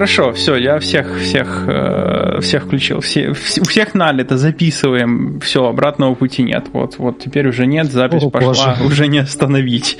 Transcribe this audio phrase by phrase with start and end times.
[0.00, 3.00] Хорошо, все, я всех, всех, э, всех включил.
[3.00, 3.28] Все,
[3.60, 5.40] у всех налито, записываем.
[5.40, 6.68] Все, обратного пути нет.
[6.72, 8.84] Вот, вот теперь уже нет, запись О, пошла, боже.
[8.84, 9.98] уже не остановить.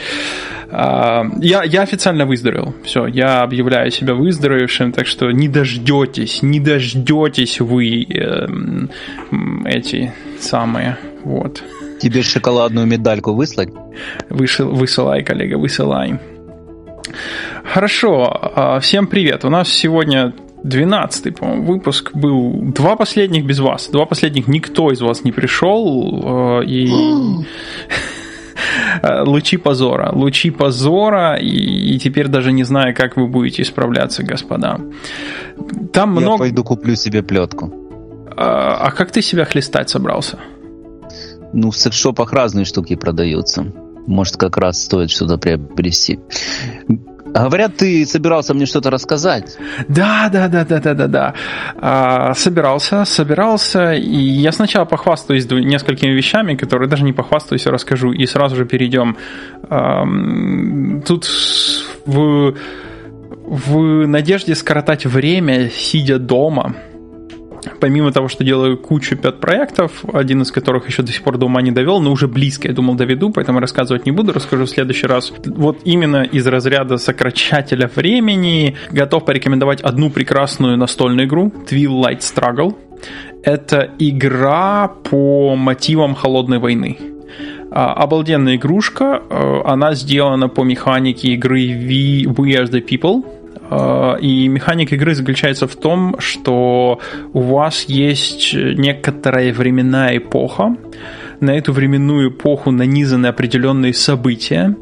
[0.70, 2.74] А, я, я официально выздоровел.
[2.82, 8.46] Все, я объявляю себя выздоровевшим, так что не дождетесь, не дождетесь вы э,
[9.66, 10.96] эти самые.
[11.24, 11.62] Вот.
[12.00, 13.68] Тебе шоколадную медальку выслать?
[14.30, 16.18] Вышел, высылай, коллега, высылай.
[17.72, 19.44] Хорошо, а, всем привет.
[19.44, 20.34] У нас сегодня
[20.64, 22.72] 12 по-моему, выпуск был.
[22.74, 23.88] Два последних без вас.
[23.92, 26.20] Два последних никто из вас не пришел.
[26.24, 26.90] А, и...
[29.24, 30.10] лучи позора.
[30.12, 34.80] Лучи позора, и, и теперь даже не знаю, как вы будете исправляться, господа.
[35.92, 36.38] Там Я много...
[36.38, 37.72] пойду куплю себе плетку.
[38.36, 40.40] А, а как ты себя хлестать собрался?
[41.52, 43.72] Ну, в секс-шопах разные штуки продаются.
[44.08, 46.18] Может, как раз стоит что-то приобрести.
[47.32, 49.56] Говорят, ты собирался мне что-то рассказать.
[49.88, 51.34] Да, да, да, да, да, да, да.
[51.76, 58.12] А, собирался, собирался, и я сначала похвастаюсь несколькими вещами, которые даже не похвастаюсь, а расскажу,
[58.12, 59.16] и сразу же перейдем.
[59.68, 60.04] А,
[61.06, 61.26] тут
[62.06, 62.54] в,
[63.46, 66.74] в надежде скоротать время, сидя дома,
[67.80, 71.62] помимо того, что делаю кучу пет-проектов, один из которых еще до сих пор до ума
[71.62, 75.06] не довел, но уже близко, я думал, доведу, поэтому рассказывать не буду, расскажу в следующий
[75.06, 75.32] раз.
[75.44, 82.76] Вот именно из разряда сокращателя времени готов порекомендовать одну прекрасную настольную игру Twilight Struggle.
[83.42, 86.98] Это игра по мотивам холодной войны.
[87.72, 93.24] А, обалденная игрушка, э, она сделана по механике игры We, We Are The People,
[94.20, 97.00] и механика игры заключается в том, что
[97.32, 100.76] у вас есть некоторая временная эпоха,
[101.40, 104.76] на эту временную эпоху нанизаны определенные события,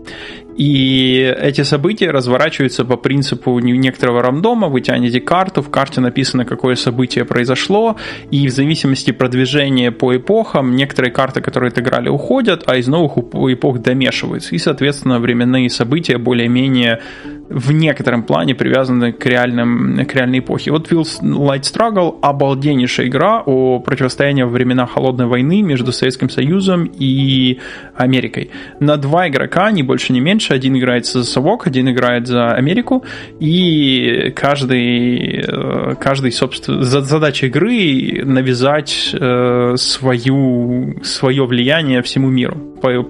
[0.58, 4.68] и эти события разворачиваются по принципу некоторого рандома.
[4.68, 7.96] Вы тянете карту, в карте написано, какое событие произошло,
[8.32, 13.78] и в зависимости продвижения по эпохам некоторые карты, которые отыграли, уходят, а из новых эпох
[13.78, 14.56] домешиваются.
[14.56, 17.02] И, соответственно, временные события более-менее
[17.48, 20.70] в некотором плане привязаны к, реальным, к реальной эпохе.
[20.70, 26.90] Вот Will's Light Struggle– обалденнейшая игра о противостоянии во времена Холодной войны между Советским Союзом
[26.98, 27.58] и
[27.94, 28.50] Америкой.
[28.80, 30.47] На два игрока, ни больше, ни меньше.
[30.54, 33.04] Один играет за совок, один играет за Америку,
[33.40, 42.56] и каждый, э, каждый собственно, задача игры– навязать э, свою, свое влияние всему миру,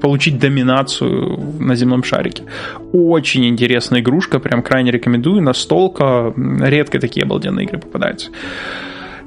[0.00, 2.44] получить доминацию на земном шарике.
[2.92, 8.30] Очень интересная игрушка, прям крайне рекомендую, настолка, редко такие обалденные игры попадаются.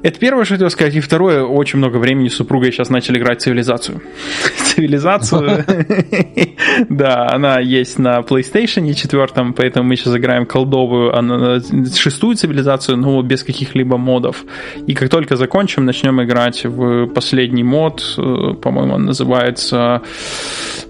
[0.02, 0.94] Это первое, что я хотел сказать.
[0.96, 4.02] И второе, очень много времени с супругой сейчас начали играть цивилизацию.
[4.64, 5.64] цивилизацию,
[6.88, 11.12] да, она есть на PlayStation 4, поэтому мы сейчас играем колдовую,
[11.94, 14.44] шестую цивилизацию, но без каких-либо модов.
[14.86, 20.02] И как только закончим, начнем играть в последний мод, э, по-моему, он называется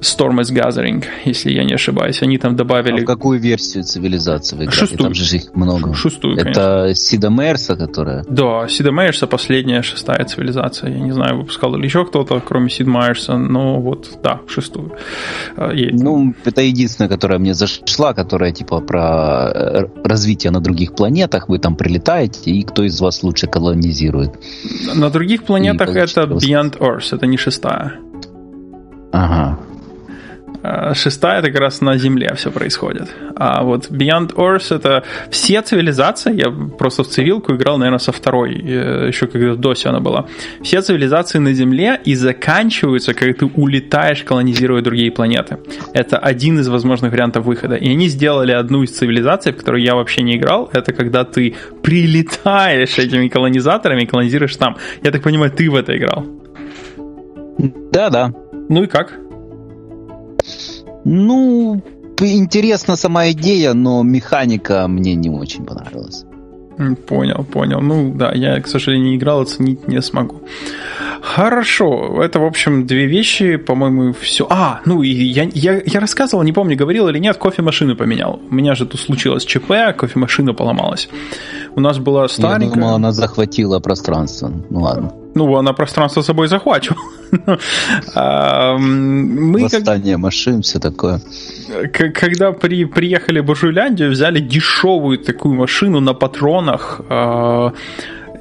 [0.00, 2.22] Storm is Gathering, если я не ошибаюсь.
[2.22, 3.00] Они там добавили...
[3.00, 4.86] А в какую версию цивилизации вы играете?
[4.86, 5.02] Шестую.
[5.04, 5.94] Там же их много.
[5.94, 8.24] Шестую, Это Сида Мейерса, которая...
[8.28, 10.90] Да, Сида Мейерса последняя, шестая цивилизация.
[10.90, 14.92] Я не знаю, выпускал ли еще кто-то, кроме Сид Майерса, но вот, да, шестую.
[15.72, 21.48] А, ну, это единственная, которая мне зашла, которая типа про э, развитие на других планетах.
[21.48, 24.32] Вы там прилетаете, и кто из вас лучше колонизирует.
[24.94, 27.98] На других планетах это Beyond Earth, это не шестая.
[29.12, 29.58] Ага.
[30.62, 33.08] Э, шестая это как раз на Земле все происходит.
[33.36, 38.54] А вот Beyond Earth это все цивилизации, я просто в цивилку играл, наверное, со второй,
[38.54, 40.26] э, еще когда в DOS она была.
[40.62, 45.58] Все цивилизации на Земле и заканчиваются, когда ты улетаешь, колонизируя другие планеты.
[45.94, 47.74] Это один из возможных вариантов выхода.
[47.74, 51.54] И они сделали одну из цивилизаций, в которую я вообще не играл, это когда ты
[51.82, 54.76] прилетаешь этими колонизаторами и колонизируешь там.
[55.02, 56.24] Я так понимаю, ты в это играл.
[57.92, 58.32] Да-да.
[58.68, 59.18] Ну и как?
[61.04, 61.82] Ну,
[62.20, 66.24] интересна сама идея, но механика мне не очень понравилась.
[67.06, 67.80] Понял, понял.
[67.80, 70.42] Ну да, я, к сожалению, не играл, оценить не смогу.
[71.20, 74.46] Хорошо, это, в общем, две вещи, по-моему, все.
[74.50, 78.40] А, ну и я, я, я рассказывал, не помню, говорил или нет, кофемашину поменял.
[78.50, 81.08] У меня же тут случилось ЧП, кофемашина поломалась.
[81.76, 82.68] У нас была старенькая...
[82.68, 84.50] Я думал, она захватила пространство.
[84.70, 85.12] Ну ладно.
[85.34, 87.00] Ну, она пространство с собой захвачивала.
[88.78, 91.20] Мы Восстание машин, все такое.
[91.92, 97.72] Когда при, приехали в Бажуляндию, взяли дешевую такую машину на патронах, а,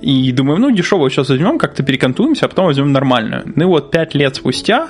[0.01, 3.43] и думаем, ну, дешевую сейчас возьмем, как-то перекантуемся, а потом возьмем нормальную.
[3.55, 4.87] Ну и вот пять лет спустя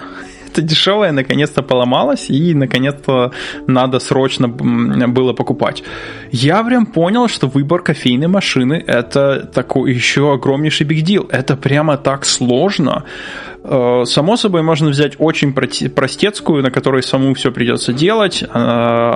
[0.52, 3.32] это дешевое наконец-то поломалось, и наконец-то
[3.68, 5.84] надо срочно было покупать.
[6.32, 11.28] Я прям понял, что выбор кофейной машины это такой еще огромнейший биг дил.
[11.32, 13.04] Это прямо так сложно.
[13.64, 18.44] Э, само собой, можно взять очень простецкую, на которой саму все придется делать.
[18.44, 18.48] Э,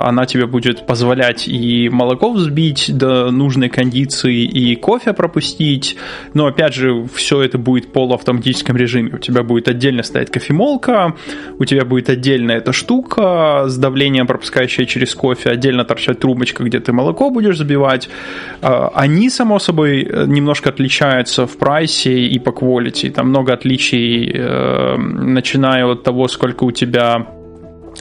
[0.02, 5.96] она тебе будет позволять и молоко взбить до нужной кондиции, и кофе пропустить.
[6.34, 9.10] Но, опять же, все это будет в полуавтоматическом режиме.
[9.14, 11.14] У тебя будет отдельно стоять кофемолка,
[11.58, 16.78] у тебя будет отдельно эта штука с давлением, пропускающая через кофе, отдельно торчать трубочка, где
[16.78, 18.08] ты молоко будешь забивать.
[18.62, 23.10] Э, они, само собой, немножко отличаются в прайсе и по quality.
[23.10, 27.26] Там много отличий начиная от того, сколько у тебя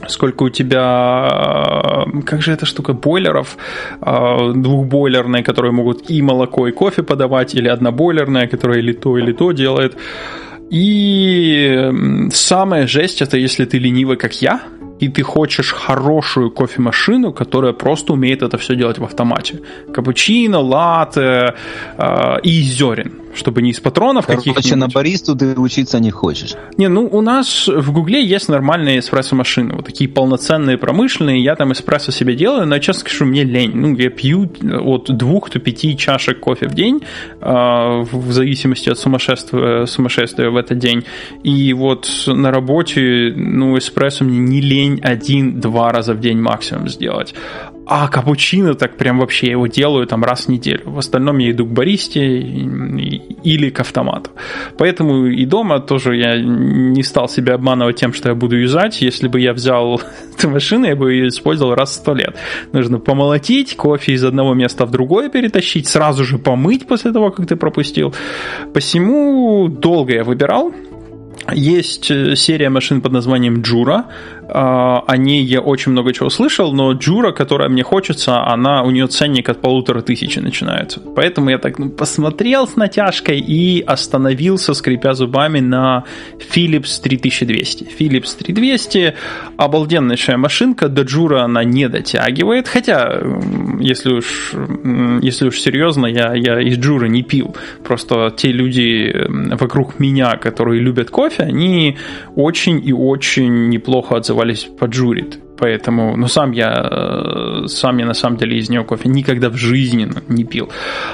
[0.08, 3.58] сколько у тебя, э, как же эта штука, бойлеров,
[4.02, 9.32] э, двухбойлерные, которые могут и молоко, и кофе подавать, или однобойлерная, которая или то, или
[9.34, 9.98] то делает.
[10.70, 11.92] И
[12.34, 14.62] самая жесть это если ты ленивый, как я,
[15.00, 19.60] и ты хочешь хорошую кофемашину, которая просто умеет это все делать в автомате.
[19.94, 21.54] Капучино, латте
[21.98, 24.64] э, и зерен чтобы не из патронов каких-нибудь.
[24.64, 26.56] Короче, на баристу ты учиться не хочешь.
[26.78, 31.72] Не, ну у нас в Гугле есть нормальные эспрессо-машины, вот такие полноценные промышленные, я там
[31.72, 33.72] эспрессо себе делаю, но честно скажу, мне лень.
[33.74, 37.02] Ну, я пью от двух до пяти чашек кофе в день,
[37.42, 41.04] а, в зависимости от сумасшествия, сумасшествия в этот день.
[41.44, 47.34] И вот на работе, ну, эспрессо мне не лень один-два раза в день максимум сделать.
[47.88, 50.82] А капучино так прям вообще его делаю там раз в неделю.
[50.86, 54.32] В остальном я иду к баристе или к автомату.
[54.78, 59.02] Поэтому и дома тоже я не стал себя обманывать тем, что я буду юзать.
[59.02, 60.02] Если бы я взял
[60.38, 62.36] эту машину, я бы ее использовал раз в сто лет.
[62.72, 67.46] Нужно помолотить, кофе из одного места в другое перетащить, сразу же помыть после того, как
[67.46, 68.16] ты пропустил.
[68.74, 70.74] Посему долго я выбирал.
[71.54, 74.06] Есть э, серия машин под названием Джура.
[74.48, 78.92] А, о ней я очень много чего слышал, но Джура, которая мне хочется, она у
[78.92, 81.00] нее ценник от полутора тысячи начинается.
[81.00, 86.04] Поэтому я так ну, посмотрел с натяжкой и остановился, скрипя зубами, на
[86.54, 87.88] Philips 3200.
[87.98, 89.16] Philips 3200
[89.58, 93.22] обалденнейшая машинка, до Джура она не дотягивает, хотя,
[93.80, 94.54] если уж,
[95.22, 97.56] если уж серьезно, я, я из Джура не пил.
[97.84, 101.98] Просто те люди вокруг меня, которые любят кофе, они
[102.36, 105.45] очень и очень неплохо отзываются назывались поджурит.
[105.58, 109.56] Поэтому, ну, сам я, э, сам я на самом деле из нее кофе никогда в
[109.56, 110.70] жизни не пил.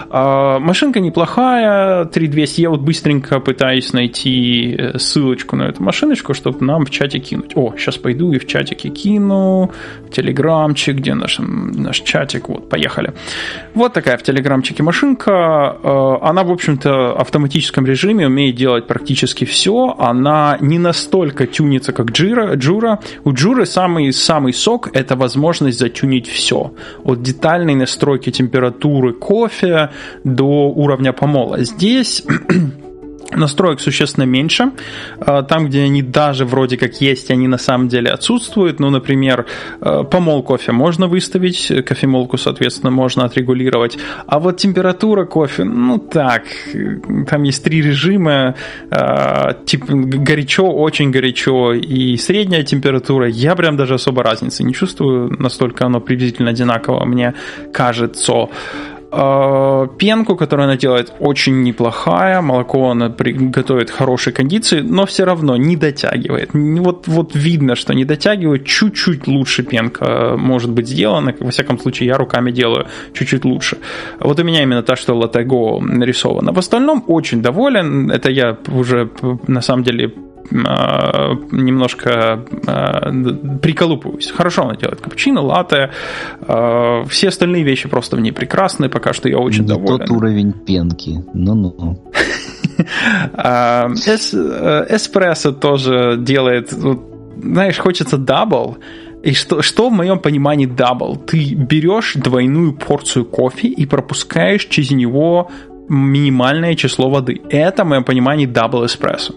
[0.09, 2.61] А, машинка неплохая, 3200.
[2.61, 7.55] Я вот быстренько пытаюсь найти э, ссылочку на эту машиночку, чтобы нам в чате кинуть.
[7.55, 9.71] О, сейчас пойду и в чатике кину,
[10.07, 13.13] в телеграмчик, где наш, наш чатик, вот, поехали.
[13.73, 15.77] Вот такая в телеграмчике машинка.
[15.83, 19.95] Э, она, в общем-то, в автоматическом режиме умеет делать практически все.
[19.99, 22.55] Она не настолько тюнится, как Джира.
[22.55, 22.99] Джура.
[23.23, 24.11] У Джуры самый
[24.53, 26.71] сок– это возможность затюнить все.
[27.03, 29.89] От детальной настройки температуры кофе
[30.23, 31.63] до уровня помола.
[31.63, 32.23] Здесь
[33.35, 34.71] Настроек существенно меньше.
[35.19, 38.79] А, там, где они даже вроде как есть, они на самом деле отсутствуют.
[38.79, 39.45] Ну, например,
[39.79, 43.97] а, помол кофе можно выставить, кофемолку, соответственно, можно отрегулировать.
[44.27, 46.43] А вот температура кофе, ну так,
[47.29, 48.55] там есть три режима.
[49.65, 53.27] Типа горячо, очень горячо и средняя температура.
[53.27, 55.35] Я прям даже особо разницы не чувствую.
[55.39, 57.33] Настолько оно приблизительно одинаково мне
[57.73, 58.49] кажется.
[59.13, 62.41] А, пенку, которую она делает, очень неплохая.
[62.41, 66.51] Молоко она готовит хорошей кондиции, но все равно не дотягивает.
[66.53, 68.65] Вот, вот видно, что не дотягивает.
[68.65, 71.35] Чуть-чуть лучше пенка может быть сделана.
[71.39, 73.77] Во всяком случае, я руками делаю чуть-чуть лучше.
[74.19, 76.53] Вот у меня именно та, что LatteGo нарисована.
[76.53, 78.09] В остальном очень доволен.
[78.11, 79.09] Это я уже
[79.47, 80.13] на самом деле
[80.49, 83.11] немножко а,
[83.61, 84.31] приколупываюсь.
[84.31, 85.91] Хорошо она делает капучино, латте.
[86.41, 88.89] А, все остальные вещи просто в ней прекрасны.
[88.89, 89.99] Пока что я очень Не доволен.
[89.99, 91.23] тот уровень пенки.
[91.33, 92.03] Ну-ну.
[94.89, 98.77] Эспрессо тоже делает, знаешь, хочется double.
[99.23, 101.15] И что, что в моем понимании double?
[101.15, 105.51] Ты берешь двойную порцию кофе и пропускаешь через него
[105.91, 107.41] минимальное число воды.
[107.49, 109.33] Это, в моем понимании, double эспрессо.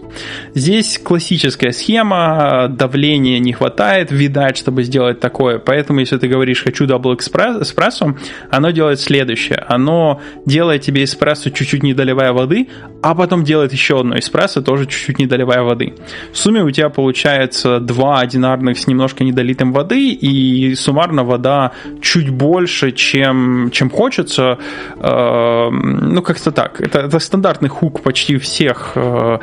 [0.53, 5.59] Здесь классическая схема, давления не хватает, видать, чтобы сделать такое.
[5.59, 8.15] Поэтому, если ты говоришь «хочу double эспрессо»,
[8.49, 9.63] оно делает следующее.
[9.67, 12.69] Оно делает тебе эспрессо чуть-чуть не доливая воды,
[13.01, 15.93] а потом делает еще одно эспрессо, тоже чуть-чуть не доливая воды.
[16.31, 22.29] В сумме у тебя получается два одинарных с немножко недолитым воды, и суммарно вода чуть
[22.29, 24.57] больше, чем, чем хочется.
[24.99, 26.81] Э, ну, как как-то так.
[26.81, 29.39] Это, это стандартный хук почти всех э,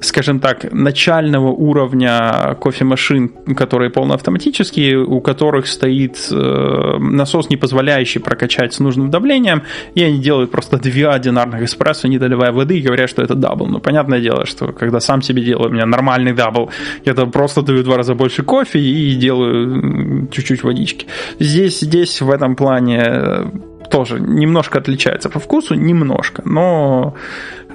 [0.00, 8.74] скажем так, начального уровня кофемашин, которые полноавтоматические, у которых стоит э, насос, не позволяющий прокачать
[8.74, 9.62] с нужным давлением,
[9.94, 13.66] и они делают просто две одинарных эспрессо, не доливая воды, и говорят, что это double.
[13.66, 16.70] Ну, понятное дело, что когда сам себе делаю, у меня нормальный double,
[17.04, 21.06] я то просто даю два раза больше кофе и делаю чуть-чуть водички.
[21.40, 23.50] Здесь, здесь в этом плане
[23.90, 27.14] тоже немножко отличается по вкусу, немножко, но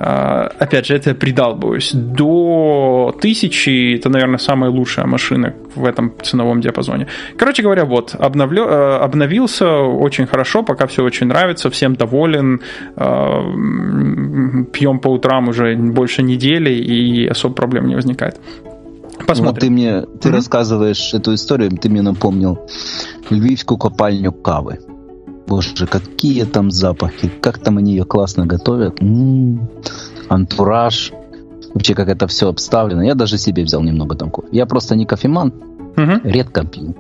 [0.04, 1.92] а, опять же, это я придалбываюсь.
[1.94, 7.06] До тысячи это, наверное, самая лучшая машина в этом ценовом диапазоне.
[7.38, 12.62] Короче говоря, вот, обновлю, э, обновился очень хорошо, пока все очень нравится, всем доволен.
[12.96, 13.42] Э,
[14.74, 18.40] пьем по утрам уже больше недели, и особо проблем не возникает.
[19.28, 19.54] Посмотрим.
[19.54, 20.32] Вот ты мне, ты mm-hmm.
[20.32, 22.68] рассказываешь эту историю, ты мне напомнил
[23.30, 24.80] львивскую копальню кавы.
[25.52, 29.02] Боже, какие там запахи, как там они ее классно готовят.
[29.02, 29.70] М-м-м,
[30.30, 31.12] антураж.
[31.74, 33.04] Вообще, как это все обставлено.
[33.04, 34.48] Я даже себе взял немного там кофе.
[34.54, 35.52] Я просто не кофеман,
[35.98, 36.22] угу.
[36.24, 36.96] редко пью.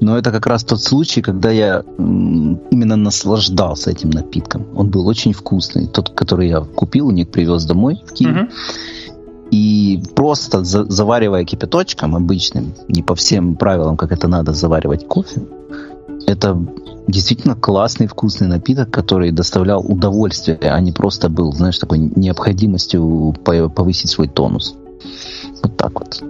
[0.00, 1.82] Но это как раз тот случай, когда я
[2.70, 4.66] именно наслаждался этим напитком.
[4.76, 5.86] Он был очень вкусный.
[5.86, 8.36] Тот, который я купил, у них привез домой в Киев.
[8.36, 8.48] Угу.
[9.50, 15.40] И просто за, заваривая кипяточком обычным, не по всем правилам, как это надо заваривать кофе,
[16.26, 16.54] это
[17.08, 24.10] действительно классный вкусный напиток, который доставлял удовольствие, а не просто был, знаешь, такой необходимостью повысить
[24.10, 24.76] свой тонус.
[25.62, 26.22] Вот так вот.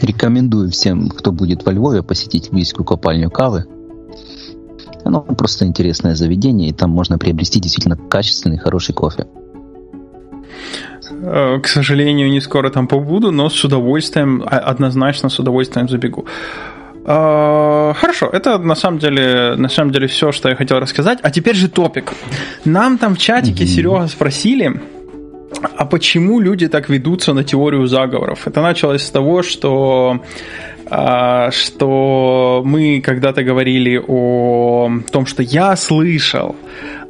[0.00, 3.66] Рекомендую всем, кто будет во Львове, посетить Вийскую копальню кавы.
[5.04, 9.26] Оно просто интересное заведение, и там можно приобрести действительно качественный, хороший кофе.
[11.10, 16.26] Э, к сожалению, не скоро там побуду, но с удовольствием, а, однозначно с удовольствием забегу.
[17.04, 21.18] А, хорошо, это на самом деле на самом деле все, что я хотел рассказать.
[21.22, 22.12] А теперь же топик.
[22.64, 23.66] Нам там в чатике mm-hmm.
[23.66, 24.80] Серега спросили,
[25.76, 28.46] а почему люди так ведутся на теорию заговоров?
[28.46, 30.22] Это началось с того, что
[30.92, 36.56] а, что мы когда-то говорили о том, что я слышал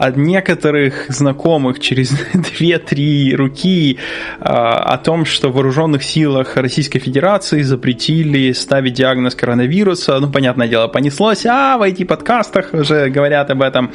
[0.00, 3.98] от некоторых знакомых через 2-3 руки
[4.40, 10.18] а, о том, что в вооруженных силах Российской Федерации запретили ставить диагноз коронавируса.
[10.18, 13.92] Ну, понятное дело, понеслось, а в IT-подкастах уже говорят об этом.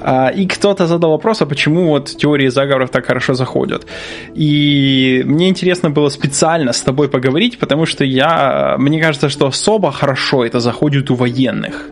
[0.00, 3.86] А, и кто-то задал вопрос, а почему вот теории заговоров так хорошо заходят.
[4.34, 9.92] И мне интересно было специально с тобой поговорить, потому что я, мне кажется, что особо
[9.92, 11.90] хорошо это заходит у военных.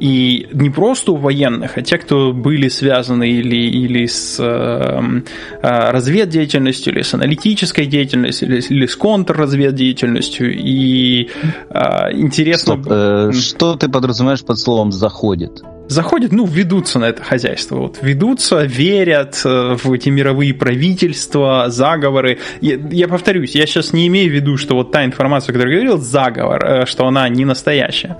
[0.00, 5.22] И не просто у военных, а те, кто были связаны связаны или, или с э,
[5.62, 10.54] э, разведдеятельностью, или с аналитической деятельностью, или, или с контрразведдеятельностью.
[10.54, 11.28] И
[11.70, 12.74] э, интересно...
[12.74, 15.62] Стоп, э, что ты подразумеваешь под словом «заходит»?
[15.88, 17.76] Заходят, ну, ведутся на это хозяйство.
[17.76, 22.38] Вот, ведутся, верят э, в эти мировые правительства, заговоры.
[22.60, 25.74] Я, я повторюсь, я сейчас не имею в виду, что вот та информация, о которой
[25.74, 28.18] я говорил, заговор, э, что она не настоящая.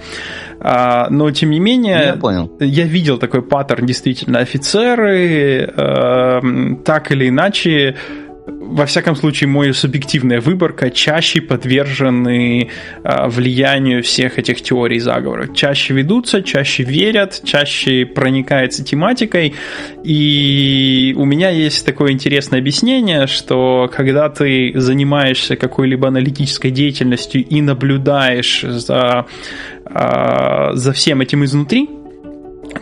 [0.61, 2.51] А, но, тем не менее, я, понял.
[2.61, 6.41] я видел такой паттерн, действительно, офицеры э,
[6.85, 7.97] так или иначе
[8.67, 12.69] во всяком случае, моя субъективная выборка чаще подвержены
[13.03, 15.49] э, влиянию всех этих теорий заговора.
[15.55, 19.55] Чаще ведутся, чаще верят, чаще проникаются тематикой.
[20.05, 27.61] И у меня есть такое интересное объяснение, что когда ты занимаешься какой-либо аналитической деятельностью и
[27.63, 29.27] наблюдаешь за,
[29.85, 31.89] э, за всем этим изнутри,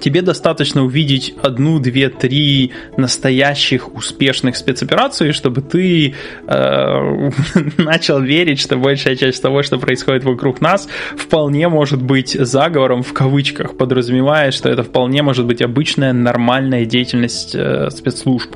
[0.00, 6.14] тебе достаточно увидеть одну, две, три настоящих успешных спецоперации, чтобы ты
[6.46, 7.30] э,
[7.78, 13.12] начал верить, что большая часть того, что происходит вокруг нас, вполне может быть заговором в
[13.12, 18.54] кавычках, подразумевая, что это вполне может быть обычная нормальная деятельность э, спецслужб.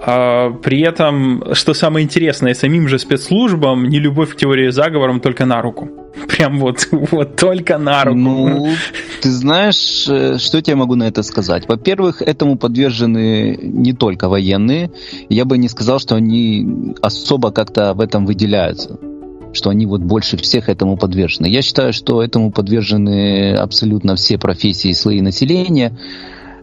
[0.00, 5.44] А, при этом, что самое интересное, самим же спецслужбам не любовь к теории заговором только
[5.44, 6.07] на руку.
[6.26, 8.18] Прям вот, вот только на руку.
[8.18, 8.68] Ну,
[9.20, 11.68] ты знаешь, э, что я тебе могу на это сказать?
[11.68, 14.90] Во-первых, этому подвержены не только военные.
[15.28, 18.98] Я бы не сказал, что они особо как-то в этом выделяются
[19.54, 21.46] что они вот больше всех этому подвержены.
[21.46, 25.98] Я считаю, что этому подвержены абсолютно все профессии и слои населения.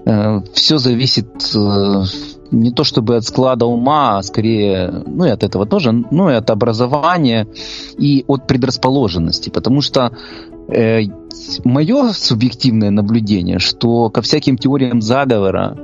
[0.05, 2.03] Э, Все зависит э,
[2.51, 6.33] не то чтобы от склада ума, а скорее, ну и от этого тоже, ну и
[6.33, 7.47] от образования
[7.97, 10.11] и от предрасположенности, потому что
[10.67, 11.01] э,
[11.63, 15.77] мое субъективное наблюдение, что ко всяким теориям заговора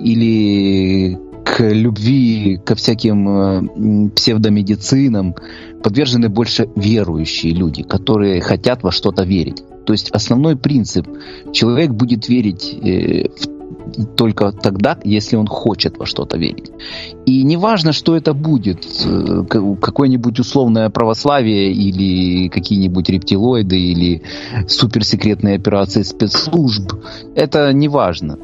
[0.00, 5.36] или к любви ко всяким э, псевдомедицинам
[5.82, 9.62] подвержены больше верующие люди, которые хотят во что-то верить.
[9.86, 11.06] То есть основной принцип–
[11.52, 13.55] человек будет верить э, в
[14.16, 16.70] только тогда, если он хочет во что-то верить.
[17.26, 19.42] И неважно, что это будет, э,
[19.80, 24.22] какое-нибудь условное православие или какие-нибудь рептилоиды или
[24.66, 26.92] суперсекретные операции спецслужб,
[27.34, 28.38] это неважно.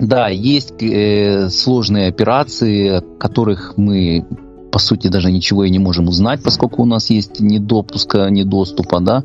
[0.00, 4.26] Да, есть э, сложные операции, о которых мы
[4.70, 8.42] по сути даже ничего и не можем узнать, поскольку у нас есть ни допуска, ни
[8.42, 9.24] доступа, да.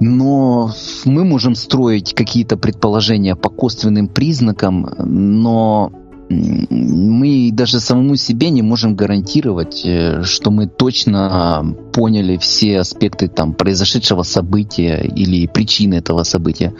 [0.00, 0.72] Но
[1.04, 5.92] мы можем строить какие-то предположения по косвенным признакам, но
[6.30, 13.52] мы даже самому себе не можем гарантировать, э, что мы точно поняли все аспекты там
[13.52, 16.72] произошедшего события или причины этого события.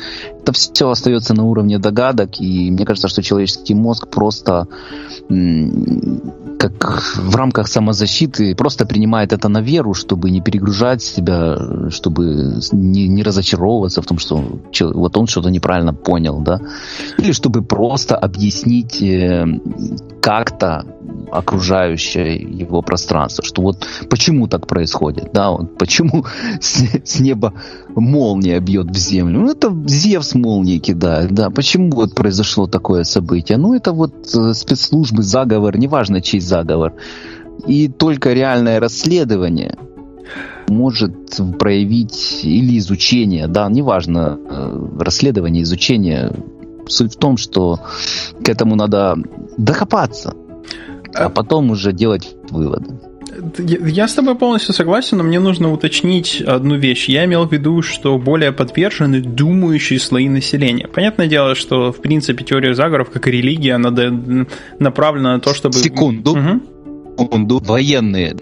[0.45, 4.69] Это все остается на уровне догадок, и мне кажется, что человеческий мозг просто
[6.59, 11.57] как в рамках самозащиты просто принимает это на веру, чтобы не перегружать себя,
[11.89, 14.45] чтобы не, не разочаровываться в том, что
[14.81, 16.61] вот он что-то неправильно понял, да,
[17.17, 19.47] или чтобы просто объяснить э,
[20.21, 20.85] как-то
[21.31, 26.25] окружающее его пространство, что вот почему так происходит, да, вот почему
[26.61, 27.55] с, с неба
[27.89, 33.59] молния бьет в землю, ну это Зевс молнии кидает, да, почему вот произошло такое событие,
[33.59, 36.95] ну это вот э, спецслужбы, заговор, неважно чей заговор,
[37.67, 39.77] и только реальное расследование
[40.69, 46.33] может проявить или изучение, да, неважно, э, расследование, изучение,
[46.89, 47.81] суть в том, что
[48.45, 49.17] к этому надо
[49.57, 50.35] докопаться,
[51.15, 52.99] а потом уже делать выводы.
[53.59, 57.09] Я с тобой полностью согласен, но мне нужно уточнить одну вещь.
[57.09, 60.89] Я имел в виду, что более подвержены думающие слои населения.
[60.89, 63.91] Понятное дело, что, в принципе, теория заговоров, как и религия, она
[64.79, 65.75] направлена на то, чтобы...
[65.75, 66.33] Секунду.
[66.33, 67.17] Угу.
[67.19, 67.59] Секунду.
[67.59, 68.37] Военные.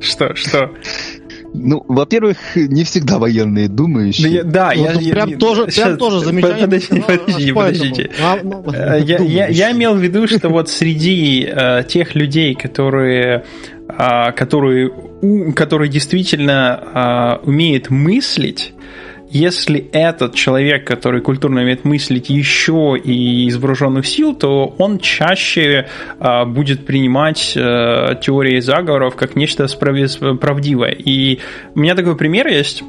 [0.00, 0.34] Что?
[0.34, 0.70] Что?
[1.56, 4.42] Ну, во-первых, не всегда военные думающие.
[4.42, 6.64] Да, я, ну, я, прям я, тоже, сейчас, прям тоже замечание.
[6.64, 8.10] Подождите, подождите, подождите.
[8.22, 12.54] А, ну, э, я, я, я имел в виду, что вот среди э, тех людей,
[12.54, 13.44] которые,
[13.88, 14.90] э, которые,
[15.22, 18.72] у, которые действительно э, умеют мыслить,
[19.30, 25.88] если этот человек, который культурно умеет мыслить еще и из вооруженных сил, то он чаще
[26.18, 30.92] а, будет принимать а, теории заговоров как нечто правдивое.
[30.92, 31.40] И
[31.74, 32.82] у меня такой пример есть.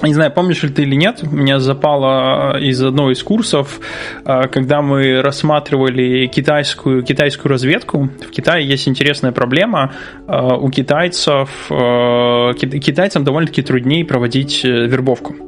[0.00, 3.80] Не знаю, помнишь ли ты или нет, меня запало из одного из курсов,
[4.22, 8.08] когда мы рассматривали китайскую, китайскую разведку.
[8.20, 9.92] В Китае есть интересная проблема.
[10.28, 15.47] У китайцев, китайцам довольно-таки труднее проводить э, вербовку.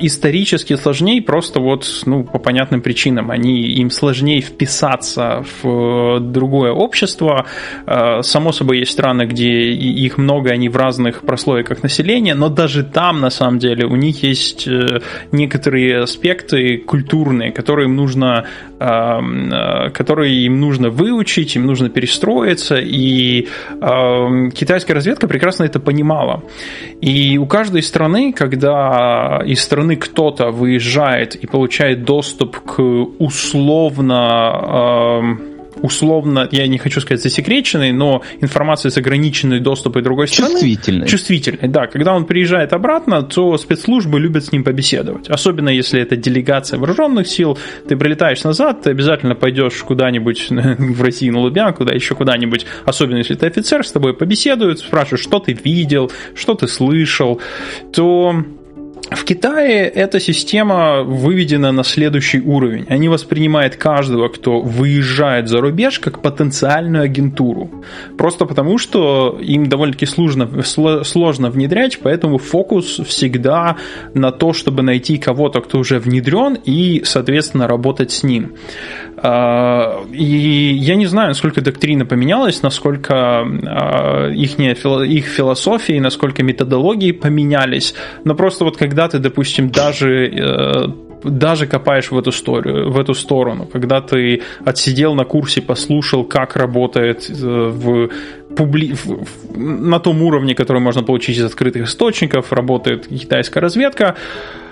[0.00, 3.30] исторически сложнее, просто вот, ну, по понятным причинам.
[3.30, 7.46] Они, им сложнее вписаться в другое общество.
[7.86, 12.84] Э, само собой, есть страны, где их много, они в разных прослойках населения, но даже
[12.84, 15.00] там, на самом деле, у них есть э,
[15.32, 18.46] некоторые аспекты культурные, которые им нужно,
[18.78, 23.48] которые им нужно выучить, им нужно перестроиться, и
[24.54, 26.42] китайская разведка прекрасно это понимала.
[27.00, 32.80] И у каждой страны, когда из страны кто-то выезжает и получает доступ к
[33.18, 34.50] условно
[35.84, 40.52] условно, я не хочу сказать засекреченной, но информации с ограниченной доступом другой страны.
[40.52, 41.06] Чувствительной.
[41.06, 41.86] Чувствительной, да.
[41.86, 45.28] Когда он приезжает обратно, то спецслужбы любят с ним побеседовать.
[45.28, 47.58] Особенно если это делегация вооруженных сил.
[47.86, 53.18] Ты прилетаешь назад, ты обязательно пойдешь куда-нибудь в России на Лубянку, да еще куда-нибудь, особенно
[53.18, 57.40] если ты офицер, с тобой побеседуют, спрашивают, что ты видел, что ты слышал,
[57.92, 58.44] то
[59.10, 62.86] в Китае эта система выведена на следующий уровень.
[62.88, 67.70] Они воспринимают каждого, кто выезжает за рубеж, как потенциальную агентуру.
[68.16, 70.62] Просто потому, что им довольно-таки сложно,
[71.04, 73.76] сложно внедрять, поэтому фокус всегда
[74.14, 78.54] на то, чтобы найти кого-то, кто уже внедрен, и, соответственно, работать с ним.
[79.26, 83.42] А, и я не знаю, насколько доктрина поменялась, насколько
[84.34, 90.88] их, их философии, насколько методологии поменялись, но просто вот когда ты, допустим, даже э,
[91.22, 96.56] даже копаешь в эту историю, в эту сторону, когда ты отсидел на курсе, послушал, как
[96.56, 98.10] работает э, в
[98.54, 98.94] публи...
[99.54, 104.63] на том уровне, который можно получить из открытых источников, работает китайская разведка, а,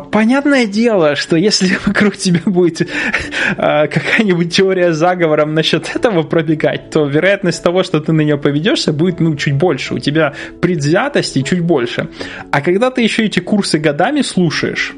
[0.00, 2.88] понятное дело, что если вокруг тебя будет
[3.56, 8.92] а, какая-нибудь теория заговором насчет этого пробегать, то вероятность того, что ты на нее поведешься,
[8.92, 9.94] будет ну, чуть больше.
[9.94, 12.08] У тебя предвзятости чуть больше.
[12.50, 14.94] А когда ты еще эти курсы годами слушаешь,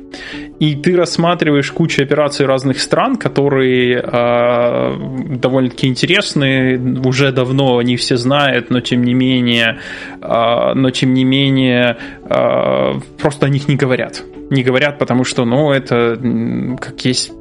[0.59, 8.17] и ты рассматриваешь кучу операций разных стран, которые э, довольно-таки интересны, уже давно они все
[8.17, 9.79] знают, но тем не менее,
[10.21, 14.23] э, но тем не менее, э, просто о них не говорят.
[14.51, 16.19] Не говорят, потому что, ну, это
[16.81, 17.33] как есть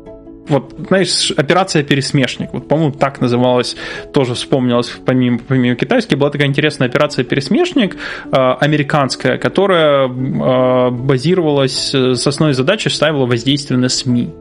[0.48, 3.76] вот, знаешь, операция «Пересмешник», вот, по-моему, так называлась,
[4.14, 11.94] тоже вспомнилась помимо, помимо китайской, была такая интересная операция «Пересмешник», э, американская, которая э, базировалась,
[11.94, 14.34] э, с основной задачей ставила воздействие на СМИ.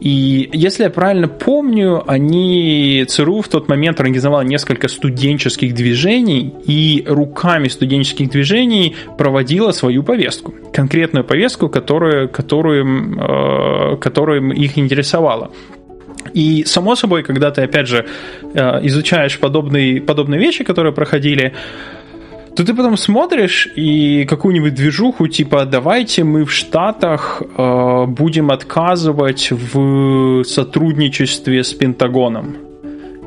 [0.00, 7.04] И если я правильно помню, они, ЦРУ в тот момент организовала несколько студенческих движений и
[7.06, 10.54] руками студенческих движений проводила свою повестку.
[10.72, 12.84] Конкретную повестку, которую, которую,
[13.18, 15.50] э, которую их интересовала.
[16.32, 18.06] И, само собой, когда ты, опять же,
[18.54, 21.52] э, изучаешь подобные, подобные вещи, которые проходили,
[22.60, 29.50] то ты потом смотришь и какую-нибудь движуху, типа, давайте мы в Штатах э, будем отказывать
[29.50, 32.56] в сотрудничестве с Пентагоном.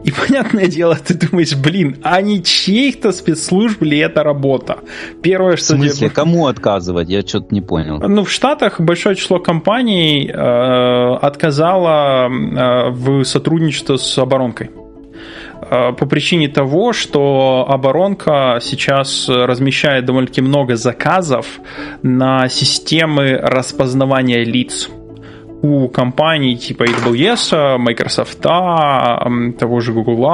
[0.04, 4.78] И понятное дело, ты думаешь, блин, а не чьих-то спецслужб ли это работа?
[5.24, 5.74] Первое, что...
[5.74, 6.10] В смысле, тебе...
[6.12, 7.10] кому отказывать?
[7.10, 8.00] Я что-то не понял.
[8.08, 14.70] Ну, в Штатах большое число компаний э, отказало э, в сотрудничестве с оборонкой.
[15.74, 21.48] Э, по причине того, что оборонка сейчас размещает довольно-таки много заказов
[22.04, 24.90] на системы распознавания лиц.
[25.62, 30.26] У компаний типа AWS, Microsoft, того же Google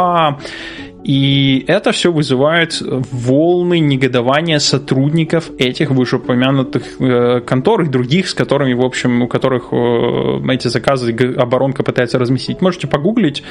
[1.04, 8.74] и это все вызывает волны негодования сотрудников этих вышеупомянутых э, контор и других, с которыми,
[8.74, 12.62] в общем, у которых э, эти заказы оборонка пытается разместить.
[12.62, 13.44] Можете погуглить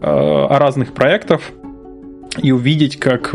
[0.00, 1.42] э, о разных проектах
[2.42, 3.32] и увидеть, как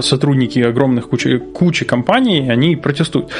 [0.00, 3.30] сотрудники огромных кучи, кучи компаний, они протестуют.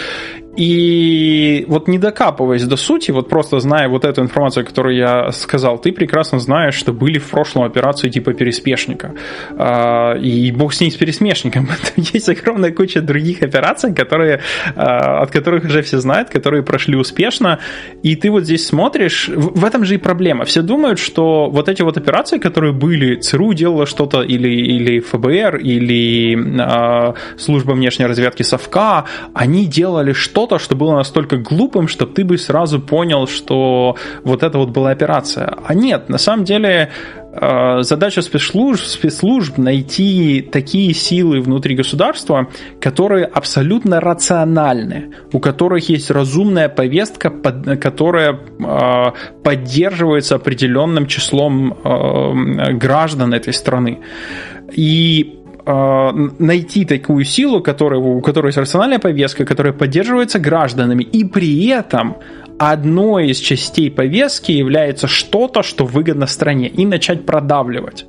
[0.56, 5.78] И вот не докапываясь до сути, вот просто зная вот эту информацию, которую я сказал,
[5.78, 9.14] ты прекрасно знаешь, что были в прошлом операции типа пересмешника.
[9.56, 11.68] А, и бог с ней с пересмешником.
[11.96, 14.40] Есть огромная куча других операций, которые,
[14.74, 17.60] а, от которых уже все знают, которые прошли успешно.
[18.02, 20.44] И ты вот здесь смотришь, в этом же и проблема.
[20.44, 25.56] Все думают, что вот эти вот операции, которые были, ЦРУ делала что-то, или, или ФБР,
[25.56, 32.06] или а, служба внешней разведки Совка, они делали что что-то, что было настолько глупым, что
[32.06, 35.54] ты бы сразу понял, что вот это вот была операция.
[35.66, 36.88] А нет, на самом деле
[37.32, 42.48] э, задача спецслужб, спецслужб найти такие силы внутри государства,
[42.80, 49.12] которые абсолютно рациональны, у которых есть разумная повестка, которая э,
[49.44, 53.98] поддерживается определенным числом э, граждан этой страны.
[54.72, 61.66] И найти такую силу, которая, у которой есть рациональная повестка, которая поддерживается гражданами, и при
[61.66, 62.16] этом
[62.58, 68.04] одной из частей повестки является что-то, что выгодно стране, и начать продавливать.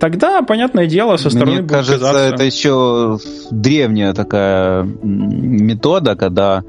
[0.00, 3.18] Тогда, понятное дело, со стороны Мне кажется, это еще
[3.52, 6.64] древняя такая метода, когда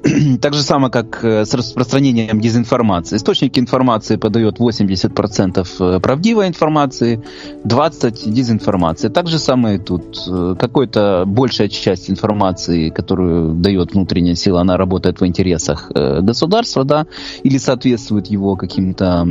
[0.40, 3.16] так же самое, как э, с распространением дезинформации.
[3.16, 7.22] Источники информации подает 80% э, правдивой информации,
[7.64, 9.08] 20% дезинформации.
[9.08, 10.18] Так же самое и тут.
[10.28, 17.06] Э, какой-то большая часть информации, которую дает внутренняя сила, она работает в интересах государства, да,
[17.42, 19.26] или соответствует его каким-то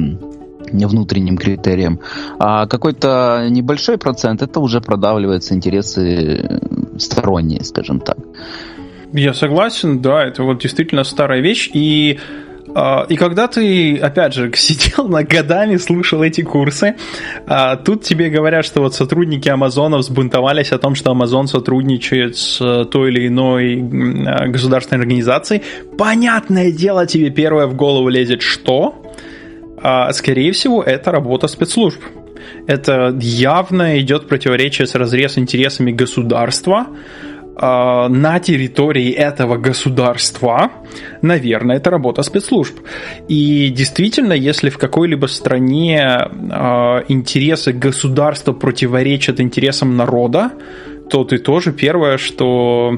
[0.71, 1.99] внутренним критериям.
[2.39, 6.59] А какой-то небольшой процент это уже продавливается интересы
[6.97, 8.17] сторонние, скажем так.
[9.13, 11.69] Я согласен, да, это вот действительно старая вещь.
[11.73, 12.19] И
[12.73, 16.95] а, и когда ты, опять же, сидел на годами, слушал эти курсы,
[17.47, 22.85] а, тут тебе говорят, что вот сотрудники Амазона взбунтовались о том, что Амазон сотрудничает с
[22.85, 23.79] той или иной
[24.27, 25.63] а, государственной организацией.
[25.97, 28.95] Понятное дело, тебе первое в голову лезет что?
[30.11, 31.99] Скорее всего, это работа спецслужб.
[32.67, 40.71] Это явно идет противоречие с разрез интересами государства, э, на территории этого государства,
[41.21, 42.79] наверное, это работа спецслужб.
[43.27, 50.51] И действительно, если в какой-либо стране э, интересы государства противоречат интересам народа,
[51.09, 52.97] то ты тоже первое, что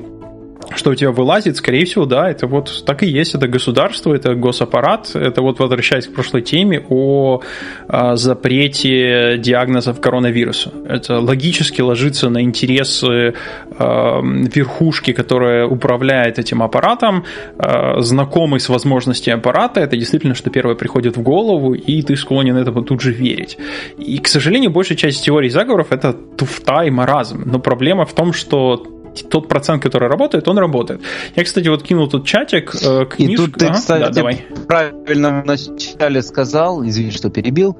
[0.75, 4.35] что у тебя вылазит, скорее всего, да, это вот так и есть, это государство, это
[4.35, 7.41] госаппарат, это вот возвращаясь к прошлой теме о,
[7.87, 10.71] о запрете диагнозов коронавируса.
[10.87, 13.33] Это логически ложится на интересы э,
[13.79, 17.25] верхушки, которая управляет этим аппаратом,
[17.57, 22.57] э, знакомый с возможностями аппарата, это действительно, что первое приходит в голову, и ты склонен
[22.57, 23.57] этому тут же верить.
[23.97, 27.43] И, к сожалению, большая часть теорий заговоров это туфта и маразм.
[27.45, 28.83] Но проблема в том, что
[29.29, 31.01] тот процент, который работает, он работает.
[31.35, 33.23] Я, кстати, вот кинул тут чатик, книжку.
[33.23, 33.73] И тут ты, а?
[33.73, 34.45] кстати, да, давай.
[34.67, 37.77] правильно вначале сказал, извини, что перебил,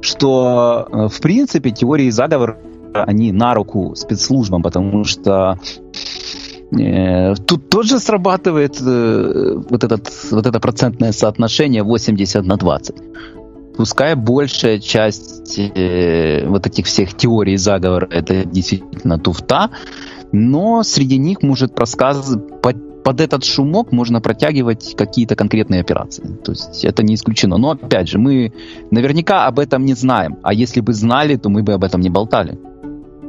[0.00, 2.58] что, э, в принципе, теории заговора,
[2.92, 5.58] они на руку спецслужбам, потому что
[6.80, 12.96] Э, тут тоже срабатывает э, вот, этот, вот это процентное соотношение 80 на 20.
[13.76, 19.70] Пускай большая часть э, вот этих всех теорий заговора это действительно туфта,
[20.34, 26.24] но среди них может рассказывать под, этот шумок можно протягивать какие-то конкретные операции.
[26.44, 27.56] То есть это не исключено.
[27.56, 28.52] Но опять же, мы
[28.90, 30.38] наверняка об этом не знаем.
[30.42, 32.58] А если бы знали, то мы бы об этом не болтали.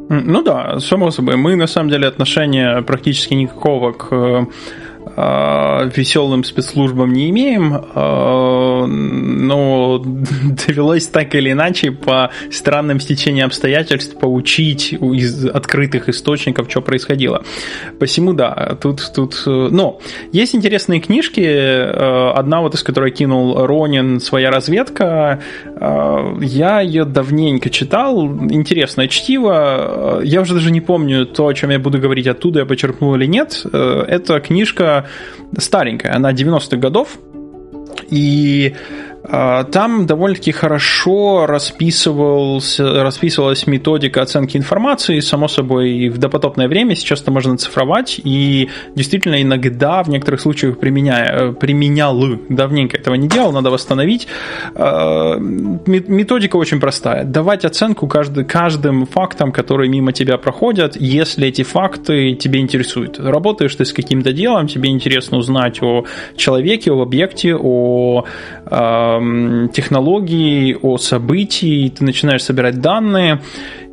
[0.09, 1.35] Ну да, само собой.
[1.35, 4.47] Мы на самом деле отношения практически никакого к
[5.15, 9.99] а, веселым спецслужбам не имеем, а, но
[10.67, 17.43] довелось так или иначе по странным стечениям обстоятельств поучить из открытых источников, что происходило.
[17.99, 19.43] Посему, да, тут, тут...
[19.45, 19.99] Но
[20.31, 25.41] есть интересные книжки, а, одна вот из которой кинул Ронин «Своя разведка»,
[25.79, 31.79] я ее давненько читал, интересное чтиво, я уже даже не помню то, о чем я
[31.79, 35.07] буду говорить оттуда, я почерпнул или нет, это книжка
[35.57, 37.17] старенькая, она 90-х годов,
[38.09, 42.79] и а, там довольно-таки хорошо расписывалась,
[43.67, 50.03] методика оценки информации, само собой, в допотопное время сейчас это можно цифровать, и действительно иногда
[50.03, 52.15] в некоторых случаях применяя, применял,
[52.49, 54.27] давненько этого не делал, надо восстановить.
[54.75, 57.23] А, методика очень простая.
[57.23, 63.19] Давать оценку каждый, каждым фактам, которые мимо тебя проходят, если эти факты тебе интересуют.
[63.19, 68.25] Работаешь ты с каким-то делом, тебе интересно узнать о человеке, о объекте, о
[69.17, 73.41] а, технологии, о событии, ты начинаешь собирать данные,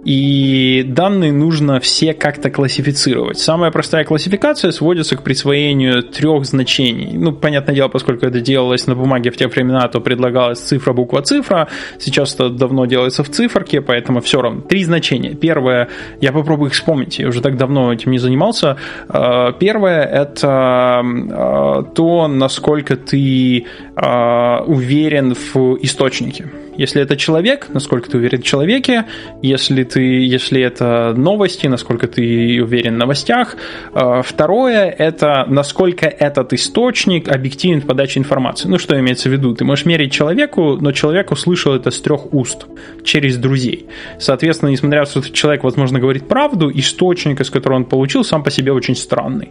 [0.05, 3.39] и данные нужно все как-то классифицировать.
[3.39, 7.17] Самая простая классификация сводится к присвоению трех значений.
[7.17, 11.23] Ну, понятное дело, поскольку это делалось на бумаге в те времена, то предлагалась цифра, буква,
[11.23, 11.69] цифра.
[11.99, 14.63] Сейчас это давно делается в циферке, поэтому все равно.
[14.63, 15.35] Три значения.
[15.35, 15.89] Первое,
[16.21, 18.77] я попробую их вспомнить, я уже так давно этим не занимался.
[19.09, 26.51] А, первое– это а, то, насколько ты а, уверен в источнике.
[26.77, 29.05] Если это человек, насколько ты уверен в человеке,
[29.43, 33.57] если, ты, если это новости, насколько ты уверен в новостях.
[33.93, 38.69] А, второе– это насколько этот источник объективен в подаче информации.
[38.69, 39.55] Ну, что имеется в виду?
[39.55, 42.67] Ты можешь мерить человеку, но человек услышал это с трех уст,
[43.05, 43.87] через друзей.
[44.19, 48.43] Соответственно, несмотря на то, что человек, возможно, говорит правду, источник, из которого он получил, сам
[48.43, 49.51] по себе очень странный.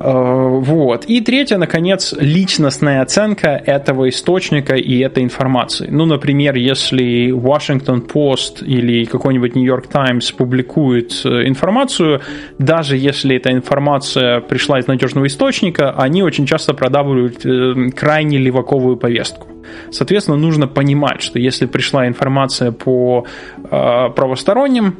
[0.00, 1.04] А, вот.
[1.06, 5.88] И третье, наконец, личностная оценка этого источника и этой информации.
[5.90, 12.20] Ну, например, если Washington Post или какой-нибудь New York Times публикует э, информацию,
[12.58, 18.96] даже если эта информация пришла из надежного источника, они очень часто продавливают э, крайне леваковую
[18.96, 19.48] повестку.
[19.90, 23.26] Соответственно, нужно понимать, что если пришла информация по
[23.56, 24.96] э, правосторонним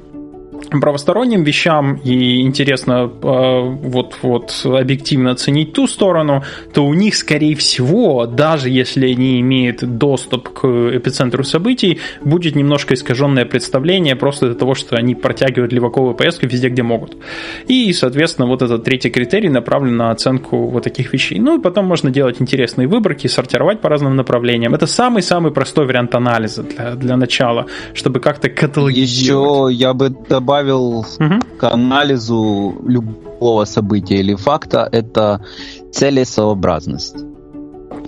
[0.71, 7.55] правосторонним вещам и интересно э, вот, вот объективно оценить ту сторону, то у них, скорее
[7.55, 14.59] всего, даже если они имеют доступ к эпицентру событий, будет немножко искаженное представление просто из-за
[14.59, 17.17] того, что они протягивают леваковую поездку везде, где могут.
[17.69, 21.39] И, соответственно, вот этот третий критерий направлен на оценку вот таких вещей.
[21.39, 24.75] Ну и потом можно делать интересные выборки, сортировать по разным направлениям.
[24.75, 29.73] Это самый-самый простой вариант анализа для, для начала, чтобы как-то каталогизировать.
[29.75, 31.41] Еще я бы добавил добавил угу.
[31.59, 35.41] к анализу любого события или факта, это
[35.93, 37.17] целесообразность.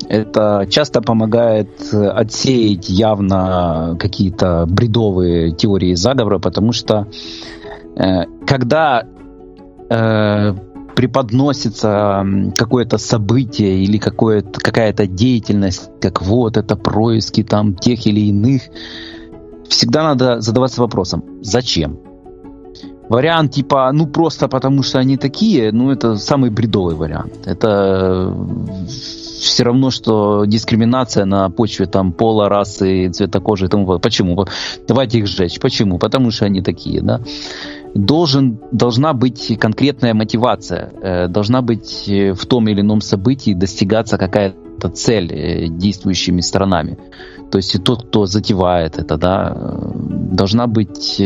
[0.09, 7.09] Это часто помогает отсеять явно какие-то бредовые теории заговора, потому что
[7.97, 9.03] э, когда
[9.91, 10.55] э,
[10.95, 12.25] преподносится
[12.57, 18.63] какое-то событие или какая-то деятельность, как вот это происки там тех или иных,
[19.69, 22.06] всегда надо задаваться вопросом, зачем?
[23.09, 27.47] Вариант типа, ну просто потому что они такие, ну это самый бредовый вариант.
[27.47, 28.35] Это
[28.89, 33.99] все равно, что дискриминация на почве там пола, расы, цвета кожи и тому.
[33.99, 34.47] Почему?
[34.89, 35.61] Давайте их сжечь.
[35.61, 35.99] Почему?
[35.99, 37.21] Потому что они такие, да.
[37.95, 44.19] Должен, должна быть конкретная мотивация, э, должна быть э, в том или ином событии достигаться
[44.19, 46.99] какая-то цель э, действующими сторонами.
[47.51, 49.57] То есть тот, кто затевает это, да,
[49.95, 51.23] должна быть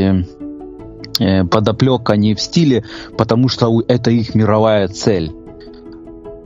[1.20, 2.82] Э, подоплека не в стиле,
[3.18, 5.30] потому что это их мировая цель.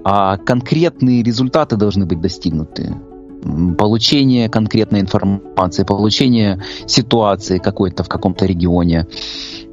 [0.05, 2.95] А конкретные результаты должны быть достигнуты.
[3.79, 9.07] Получение конкретной информации, получение ситуации какой-то в каком-то регионе,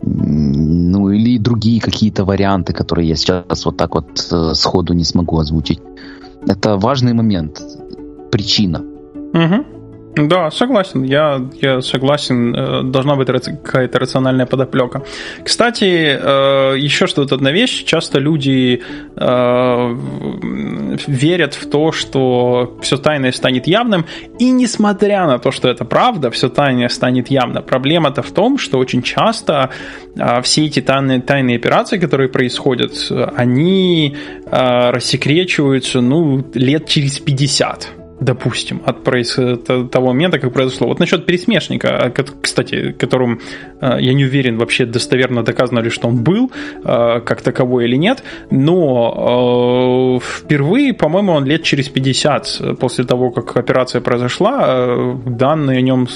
[0.04, 5.40] ну или другие какие-то варианты, которые я сейчас вот так вот э, сходу не смогу
[5.40, 5.80] озвучить.
[6.48, 7.60] Это важный момент,
[8.32, 8.84] причина.
[9.34, 9.81] Угу.
[10.16, 11.04] Да, согласен.
[11.04, 12.54] Я, я согласен.
[12.54, 15.04] Э, должна быть какая-то рациональная подоплека.
[15.44, 17.86] Кстати, э, еще что-то одна вещь.
[17.86, 18.82] Часто люди
[19.16, 19.96] э,
[21.08, 24.06] верят в то, что все тайное станет явным.
[24.38, 27.62] И несмотря на то, что это правда, все тайное станет явно.
[27.62, 29.70] Проблема-то в том, что очень часто
[30.44, 32.92] все эти тайные, тайные операции, которые происходят,
[33.38, 34.18] они
[34.52, 39.04] рассекречиваются ну, лет через 50 допустим, от
[39.92, 40.88] того момента, как произошло.
[40.88, 43.40] Вот насчет пересмешника, кстати, которым
[43.82, 46.52] э, я не уверен, вообще достоверно доказано ли, что он был
[46.86, 53.58] э, как таковой или нет, но впервые, по-моему, он лет через 50 после того, как
[53.58, 56.08] операция произошла, данные о нем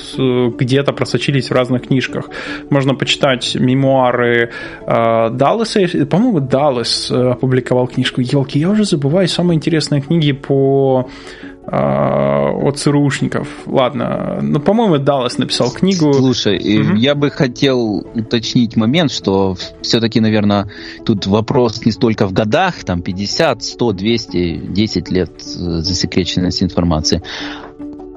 [0.60, 2.30] где-то просочились в разных книжках.
[2.70, 4.52] Можно почитать мемуары
[4.86, 8.22] Далласа, по-моему, Даллас опубликовал книжку.
[8.22, 13.47] Елки, я уже забываю самые интересные книги по а, от ЦРУшников.
[13.65, 16.13] Ладно, ну, по-моему, Даллас написал книгу.
[16.13, 16.95] Слушай, угу.
[16.95, 20.69] я бы хотел уточнить момент, что все-таки, наверное,
[21.06, 27.21] тут вопрос не столько в годах, там 50, 100, 200, 10 лет э, засекреченности информации,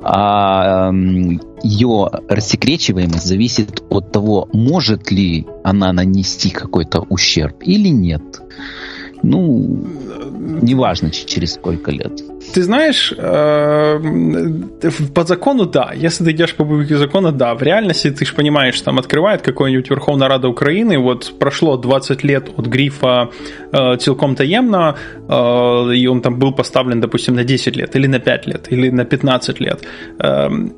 [0.02, 0.92] а
[1.62, 8.22] ее рассекречиваемость зависит от того, может ли она нанести какой-то ущерб или нет.
[9.22, 9.84] Ну,
[10.62, 12.22] неважно, через сколько лет.
[12.55, 14.01] Ты знаешь, э,
[15.14, 15.92] по закону да.
[15.94, 17.55] Если ты идешь по букве закона, да.
[17.55, 22.48] В реальности ты же понимаешь, там открывает какой-нибудь Верховная Рада Украины, вот прошло 20 лет
[22.57, 23.31] от грифа
[23.72, 24.94] э, целком таемно,
[25.29, 28.90] э, и он там был поставлен, допустим, на 10 лет, или на 5 лет, или
[28.90, 29.85] на 15 лет.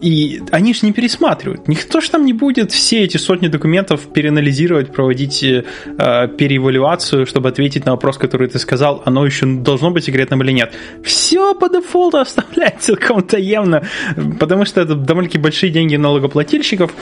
[0.00, 1.68] И они же не пересматривают.
[1.68, 7.92] Никто же там не будет все эти сотни документов переанализировать, проводить переэвалюацию, чтобы ответить на
[7.92, 10.72] вопрос, который ты сказал, оно еще должно быть секретным или нет.
[11.04, 13.82] Все по дефолту оставлять целиком таемно,
[14.38, 16.92] потому что это довольно-таки большие деньги налогоплательщиков.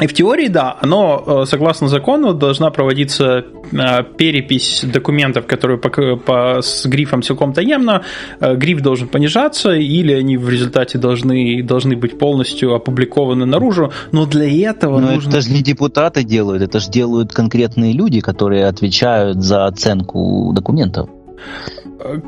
[0.00, 5.90] И в теории, да, оно, э, согласно закону, должна проводиться э, перепись документов, которые по,
[6.16, 8.02] по, с грифом целиком таемно.
[8.40, 13.92] Э, гриф должен понижаться, или они в результате должны, должны быть полностью опубликованы наружу.
[14.12, 15.28] Но для этого Но нужно...
[15.28, 21.10] это же не депутаты делают, это же делают конкретные люди, которые отвечают за оценку документов.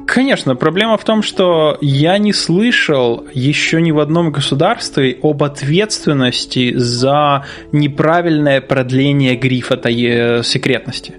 [0.06, 6.74] Конечно, проблема в том, что я не слышал еще ни в одном государстве об ответственности
[6.74, 11.14] за неправильное продление грифа э, секретности.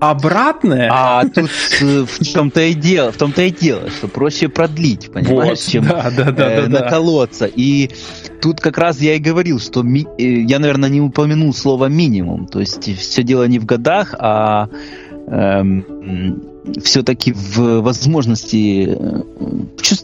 [0.00, 0.90] Обратное.
[0.92, 5.58] А тут э, в том-то и дело, в том-то и дело, что проще продлить, понимаешь,
[5.64, 7.46] вот, чем да, да, да, э, да, наколоться.
[7.46, 7.90] И
[8.40, 12.46] тут как раз я и говорил, что ми, э, я, наверное, не упомянул слово минимум.
[12.46, 14.68] То есть все дело не в годах, а
[16.82, 19.22] все-таки в возможности, э,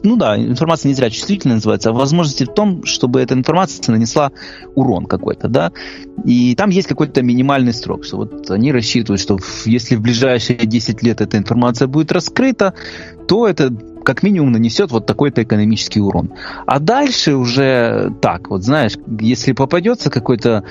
[0.02, 3.92] ну да, информация не зря чувствительная называется, а в возможности в том, чтобы эта информация
[3.92, 4.32] нанесла
[4.74, 5.72] урон какой-то, да,
[6.24, 11.02] и там есть какой-то минимальный срок, что вот они рассчитывают, что если в ближайшие 10
[11.02, 12.74] лет эта информация будет раскрыта,
[13.28, 13.70] то это
[14.04, 16.32] как минимум нанесет вот такой-то экономический урон.
[16.66, 20.64] А дальше уже так, вот знаешь, если попадется какой-то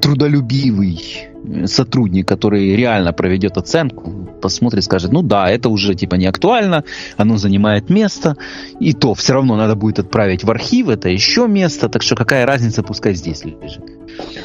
[0.00, 1.28] трудолюбивый
[1.66, 6.84] сотрудник, который реально проведет оценку, посмотрит, скажет, ну да, это уже типа не актуально,
[7.16, 8.36] оно занимает место,
[8.80, 12.46] и то все равно надо будет отправить в архив, это еще место, так что какая
[12.46, 13.97] разница, пускай здесь лежит.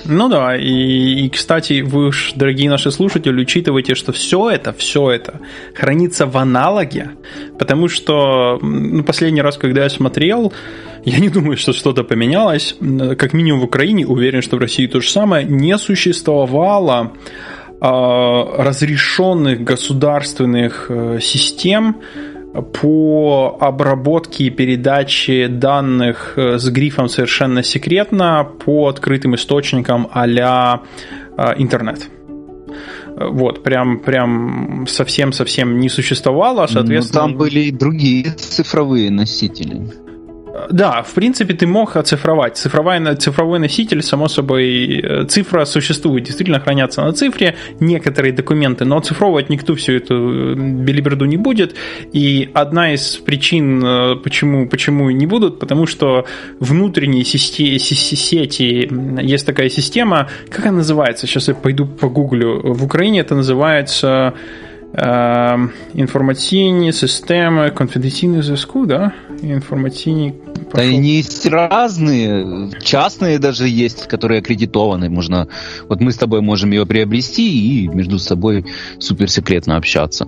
[0.05, 5.11] Ну да, и, и кстати, вы уж, дорогие наши слушатели, учитывайте, что все это, все
[5.11, 5.39] это
[5.73, 7.11] хранится в аналоге,
[7.57, 10.53] потому что ну, последний раз, когда я смотрел,
[11.05, 12.75] я не думаю, что что-то поменялось.
[13.17, 17.13] Как минимум в Украине, уверен, что в России то же самое, не существовало
[17.67, 21.97] э, разрешенных государственных э, систем,
[22.53, 30.25] по обработке и передаче данных э, с грифом «совершенно секретно» по открытым источникам а
[31.57, 32.09] интернет.
[33.15, 37.21] Вот, прям, прям совсем-совсем не существовало, соответственно...
[37.21, 39.81] Но там были и другие цифровые носители.
[40.69, 42.57] Да, в принципе, ты мог оцифровать.
[42.57, 48.97] Цифровой, цифровой носитель, само собой, э, цифра существует, действительно хранятся на цифре некоторые документы, но
[48.97, 51.75] оцифровывать никто всю эту э, билиберду не будет.
[52.13, 56.25] И одна из причин, э, почему, почему не будут, потому что
[56.59, 58.89] внутренние сети, сети,
[59.23, 61.25] есть такая система, как она называется?
[61.25, 62.61] Сейчас я пойду погуглю.
[62.73, 64.35] В Украине это называется
[65.94, 69.12] інформаційні системи конфіденційного зв'язку, да?
[69.42, 70.32] Информативный.
[70.74, 75.08] Да они есть разные, частные даже есть, которые аккредитованы.
[75.08, 75.46] Можно,
[75.88, 78.64] вот мы с тобой можем ее приобрести и между собой
[78.98, 80.26] суперсекретно общаться.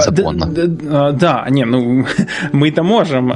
[0.00, 0.46] законно.
[0.46, 2.06] Да, да, да не, ну
[2.52, 3.32] мы это можем,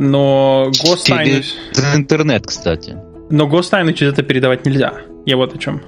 [0.00, 1.24] но гостайну...
[1.24, 1.56] Через
[1.94, 2.96] интернет, кстати.
[3.30, 4.92] Но гостайну через это передавать нельзя.
[5.26, 5.80] Я вот о чем.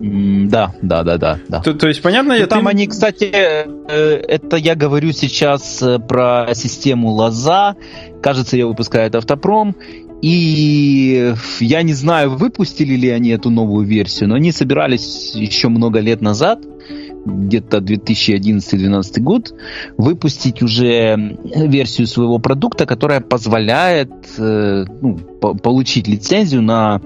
[0.00, 1.38] Да, да, да, да.
[1.48, 1.60] да.
[1.60, 2.70] То, то есть, понятно, я ну, Там ты...
[2.70, 3.66] они, кстати, э,
[4.28, 7.76] это я говорю сейчас э, про систему Лоза.
[8.22, 9.76] Кажется, ее выпускает Автопром.
[10.22, 16.00] И я не знаю, выпустили ли они эту новую версию, но они собирались еще много
[16.00, 16.60] лет назад,
[17.24, 19.54] где-то 2011-2012 год,
[19.96, 25.16] выпустить уже версию своего продукта, которая позволяет э, ну,
[25.62, 27.00] получить лицензию на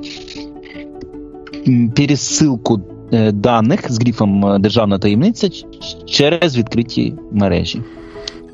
[1.96, 2.82] пересилку
[3.12, 5.50] э, даних з грифом э, державна таємниця
[6.06, 7.82] через відкриті мережі.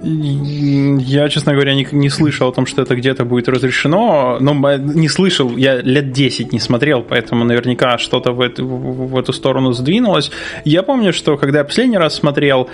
[0.04, 4.38] Я, честно говоря, не, не слышал о том, что это где-то будет разрешено.
[4.40, 9.34] Но не слышал, я лет 10 не смотрел, поэтому наверняка что-то в эту, в эту
[9.34, 10.32] сторону сдвинулось.
[10.66, 12.70] Я помню, что когда я последний раз смотрел, а,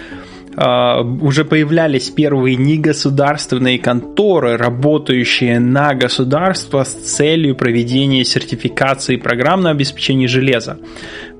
[0.57, 10.79] уже появлялись первые негосударственные конторы, работающие на государство с целью проведения сертификации программного обеспечения железа.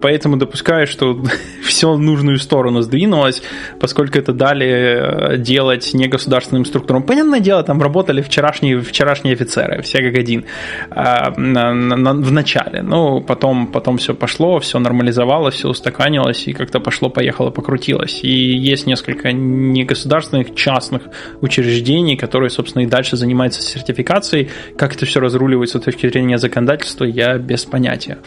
[0.01, 1.19] Поэтому допускаю, что
[1.63, 3.43] все в нужную сторону сдвинулось,
[3.81, 7.03] поскольку это дали э, делать негосударственным структурам.
[7.03, 10.45] Понятное дело, там работали вчерашние, вчерашние офицеры, все как один
[10.91, 12.83] а, в начале.
[12.83, 18.21] Ну, потом, потом все пошло, все нормализовалось, все устаканилось, и как-то пошло-поехало, покрутилось.
[18.23, 21.03] И есть несколько негосударственных, частных
[21.41, 24.51] учреждений, которые, собственно, и дальше занимаются сертификацией.
[24.77, 28.19] Как это все разруливается с точки зрения законодательства, я без понятия.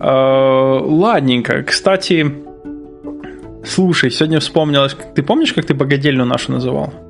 [0.00, 1.62] А, ладненько.
[1.62, 2.34] Кстати,
[3.64, 7.03] слушай, сегодня вспомнилось, ты помнишь, как ты богадельню нашу называл?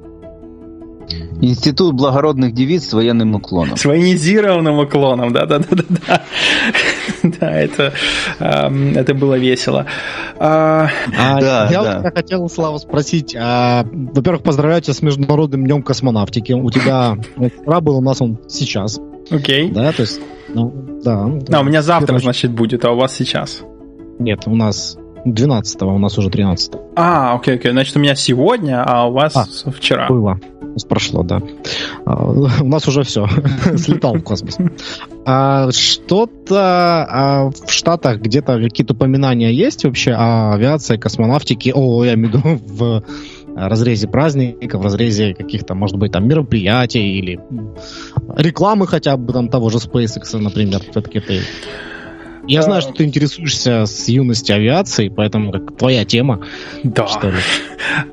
[1.45, 3.77] Институт благородных девиц с военным уклоном.
[3.77, 6.23] С военизированным уклоном, да-да-да-да.
[7.23, 7.93] Да, это,
[8.39, 9.87] это было весело.
[10.39, 10.89] А,
[11.19, 12.11] а, да, я да.
[12.11, 16.53] хотел, Слава, спросить, а, во-первых, поздравляю тебя с Международным днем космонавтики.
[16.53, 18.99] У тебя вчера был, у нас он сейчас.
[19.31, 19.71] Окей.
[19.71, 20.73] Да, то есть, ну,
[21.03, 21.31] да.
[21.53, 23.63] А, у меня завтра, значит, будет, а у вас сейчас?
[24.19, 27.72] Нет, у нас 12 у нас уже 13 А, окей, окей.
[27.72, 30.09] Значит, у меня сегодня, а у вас а, вчера.
[30.09, 30.39] Было.
[30.89, 31.41] Прошло, да.
[32.05, 33.27] А, у нас уже все.
[33.77, 34.59] Слетал в космос.
[35.25, 41.72] А что-то а в Штатах где-то какие-то упоминания есть вообще о авиации, космонавтике?
[41.75, 43.03] О, я имею в виду в
[43.55, 47.41] разрезе праздников, в разрезе каких-то, может быть, там мероприятий или
[48.37, 50.81] рекламы хотя бы там того же SpaceX, например.
[50.91, 51.41] Все-таки ты
[52.47, 56.45] я знаю, что ты интересуешься с юности авиацией, поэтому как твоя тема.
[56.83, 57.07] Да.
[57.07, 57.37] Что ли?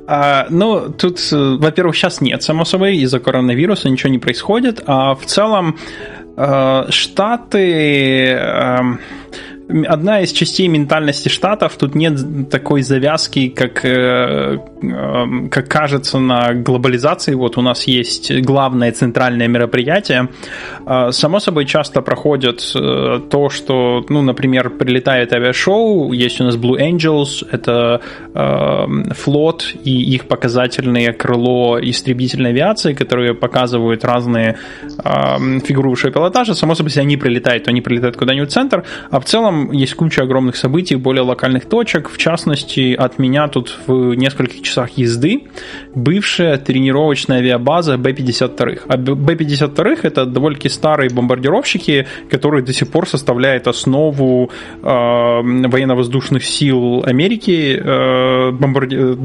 [0.08, 5.16] А, ну, тут, э, во-первых, сейчас нет, само собой, из-за коронавируса ничего не происходит, а
[5.16, 5.78] в целом
[6.38, 9.00] э, Штаты эм,
[9.88, 16.54] одна из частей ментальности штатов, тут нет такой завязки, как, э, эм, как кажется на
[16.54, 17.34] глобализации.
[17.34, 20.30] Вот у нас есть главное центральное мероприятие.
[20.86, 26.56] А, само собой часто проходит э, то, что, ну, например, прилетает авиашоу, есть у нас
[26.56, 28.02] Blue Angels, это
[28.34, 34.58] эм, флот и их показательное крыло истребительной авиации, которые показывают разные
[35.04, 36.54] эм, фигуры пилотажа.
[36.54, 39.96] Само собой, если они прилетают, то они прилетают куда-нибудь в центр, а в целом есть
[39.96, 42.10] куча огромных событий, более локальных точек.
[42.10, 45.44] В частности, от меня тут в нескольких часах езды
[45.96, 48.82] бывшая тренировочная авиабаза Б-52.
[48.88, 54.50] А Б-52 это довольно-таки старые бомбардировщики, которые до сих пор составляют основу
[54.82, 58.96] э, военно-воздушных сил Америки, э, бомбарди...
[58.96, 59.16] Э,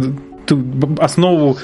[0.99, 1.57] основу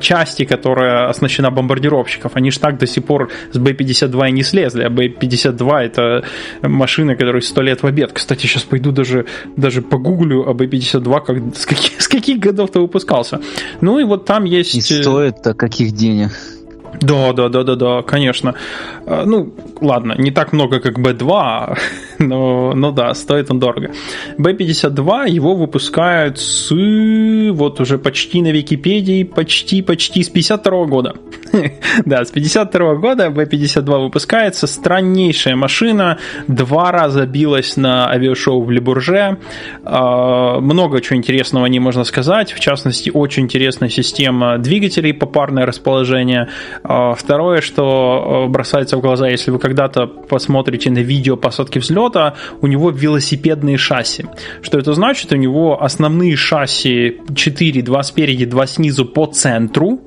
[0.00, 4.82] части, которая оснащена бомбардировщиков, они же так до сих пор с Б-52 и не слезли,
[4.84, 6.24] а Б-52 это
[6.62, 8.12] машина, которая сто лет в обед.
[8.12, 13.40] Кстати, сейчас пойду даже, даже погуглю, а Б-52 как, с, каких, с каких годов-то выпускался.
[13.80, 14.74] Ну и вот там есть...
[14.74, 16.30] И стоит-то каких денег?
[17.00, 18.54] Да, да, да, да, да, конечно.
[19.06, 21.78] А, ну, ладно, не так много, как B2,
[22.20, 23.90] но, но да, стоит он дорого.
[24.38, 31.14] B52 его выпускают с вот уже почти на Википедии, почти, почти с 52 года.
[32.04, 34.66] да, с 52 года B52 выпускается.
[34.66, 36.18] Страннейшая машина.
[36.46, 39.38] Два раза билась на авиашоу в Лебурже.
[39.84, 42.52] А, много чего интересного не можно сказать.
[42.52, 46.48] В частности, очень интересная система двигателей, попарное расположение.
[46.84, 52.09] А, второе, что бросается в глаза, если вы когда-то посмотрите на видео посадки взлета,
[52.60, 54.26] у него велосипедные шасси.
[54.62, 55.32] Что это значит?
[55.32, 60.00] У него основные шасси 4, два спереди, два снизу по центру,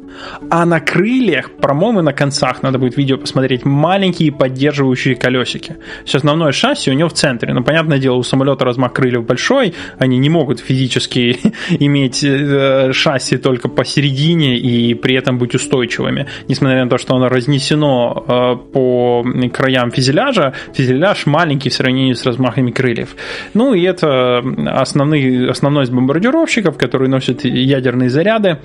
[0.50, 5.78] А на крыльях, по-моему, на концах, надо будет видео посмотреть, маленькие поддерживающие колесики.
[6.06, 7.54] Все основное шасси у него в центре.
[7.54, 11.40] Но, понятное дело, у самолета размах крыльев большой, они не могут физически
[11.70, 16.28] иметь э, шасси только посередине и при этом быть устойчивыми.
[16.48, 22.26] Несмотря на то, что оно разнесено э, по краям фюзеляжа, фюзеляж маленький в сравнении с
[22.26, 23.16] размахами крыльев.
[23.54, 28.60] Ну и это основные, основной из бомбардировщиков, которые носят ядерные заряды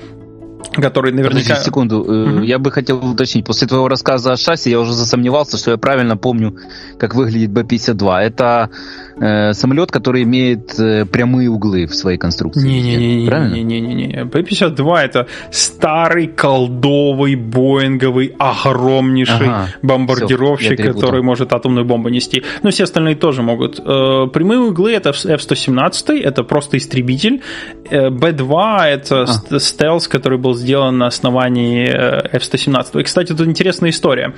[0.74, 1.48] который наверняка...
[1.48, 2.42] Подожди секунду, угу.
[2.42, 3.44] я бы хотел уточнить.
[3.44, 6.56] После твоего рассказа о шасси я уже засомневался, что я правильно помню,
[6.98, 8.18] как выглядит Б-52.
[8.18, 8.70] Это
[9.20, 12.66] э, самолет, который имеет э, прямые углы в своей конструкции.
[12.66, 14.24] Не-не-не.
[14.24, 22.42] Б-52 это старый колдовый боинговый огромнейший ага, бомбардировщик, все, который может атомную бомбу нести.
[22.62, 23.78] Но все остальные тоже могут.
[23.78, 27.42] Э, прямые углы это F-117, это просто истребитель.
[27.90, 29.58] Э, Б-2 это а.
[29.58, 33.00] стелс, который был сделан на основании э, F-117.
[33.00, 34.34] И, кстати, тут интересная история.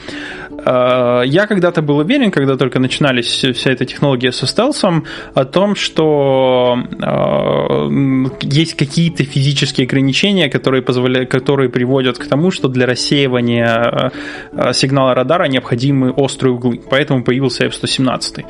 [0.51, 5.05] Э, я когда-то был уверен, когда только начинались вся эта технология со стелсом,
[5.35, 12.69] о том, что э, есть какие-то физические ограничения, которые, позволяют, которые приводят к тому, что
[12.69, 14.13] для рассеивания
[14.73, 16.81] сигнала радара необходимы острые углы.
[16.91, 18.45] Поэтому появился F-117.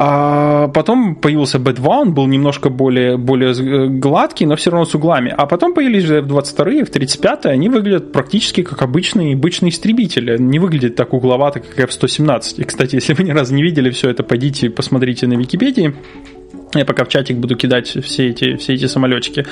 [0.00, 5.34] А потом появился B2, он был немножко более, более гладкий, но все равно с углами.
[5.36, 10.38] А потом появились F-22 и F-35, они выглядят практически как обычные, обычные истребители.
[10.38, 12.60] Не выглядят так угловато, как F-117.
[12.60, 15.92] И, кстати, если вы ни разу не видели все это, пойдите посмотрите на Википедии.
[16.74, 19.46] Я пока в чатик буду кидать все эти, все эти самолетики.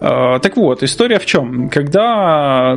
[0.00, 1.68] А, так вот, история в чем?
[1.68, 2.76] Когда,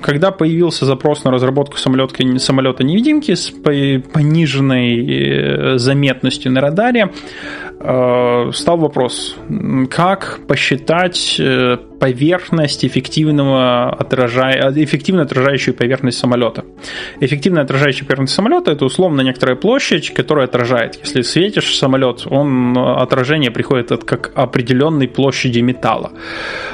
[0.00, 7.10] когда появился запрос на разработку самолета, самолета невидимки с пониженной э, заметностью на радаре,
[7.78, 9.36] а, стал вопрос,
[9.90, 16.64] как посчитать э, поверхность эффективного отражая, эффективно отражающую поверхность самолета.
[17.20, 20.98] Эффективно отражающая поверхность самолета это условно некоторая площадь, которая отражает.
[21.02, 26.12] Если светишь самолет, он отражение приходит от как определенной площади металла.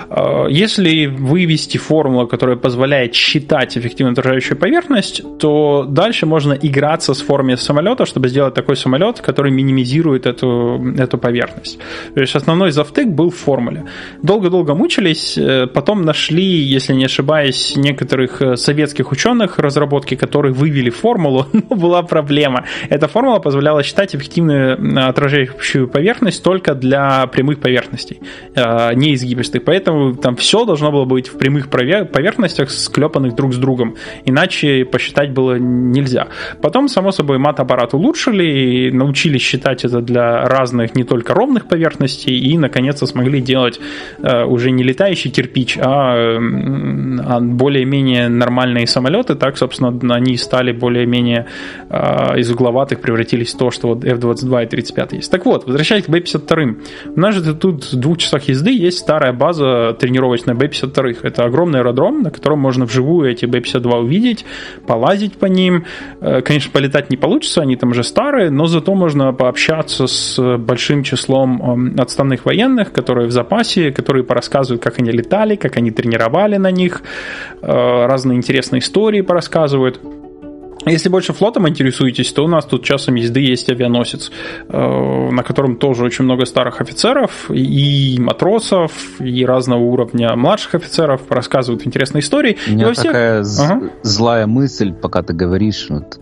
[0.09, 7.21] А, если вывести формулу, которая позволяет считать эффективно отражающую поверхность, то дальше можно играться с
[7.21, 11.79] формой самолета, чтобы сделать такой самолет, который минимизирует эту, эту поверхность.
[12.15, 13.85] То есть основной завтык был в формуле.
[14.23, 20.91] Долго-долго мучились, э, потом нашли, если не ошибаюсь, некоторых э, советских ученых разработки, которые вывели
[20.91, 22.65] формулу, но была проблема.
[22.91, 28.21] Эта формула позволяла считать эффективную отражающую поверхность только для прямых поверхностей,
[28.55, 29.65] э, не изгибистых.
[29.65, 33.97] Поэтому там все должно было быть в прямых поверхностях, склепанных друг с другом.
[34.25, 36.29] Иначе посчитать было нельзя.
[36.61, 42.37] Потом, само собой, мат-аппарат улучшили и научились считать это для разных, не только ровных поверхностей,
[42.37, 43.81] и, наконец-то, смогли делать
[44.23, 51.47] уже не летающий кирпич, а, а более-менее нормальные самолеты, так, собственно, они стали более-менее
[51.89, 55.31] а, из угловатых превратились в то, что вот F-22 и 35 есть.
[55.31, 57.13] Так вот, возвращаясь к B-52.
[57.17, 61.19] У нас же тут в двух часах езды есть старая база тренировочная B-52.
[61.23, 64.45] Это огромный аэродром, на котором можно вживую эти B-52 увидеть,
[64.87, 65.85] полазить по ним.
[66.21, 71.03] Э, конечно, полетать не получится, они там уже старые, но зато можно пообщаться с большим
[71.03, 76.71] числом отставных военных, которые в запасе, которые порассказывают, как они летали, как они тренировали на
[76.71, 77.03] них,
[77.63, 77.67] э,
[78.07, 80.01] разные интересные истории порассказывают.
[80.87, 84.31] Если больше флотом интересуетесь, то у нас тут часом езды есть авианосец,
[84.69, 91.23] э, на котором тоже очень много старых офицеров и матросов, и разного уровня младших офицеров
[91.31, 92.57] рассказывают интересные истории.
[92.69, 93.05] У меня всех...
[93.05, 93.91] такая ага.
[94.03, 96.19] злая мысль, пока ты говоришь, вот,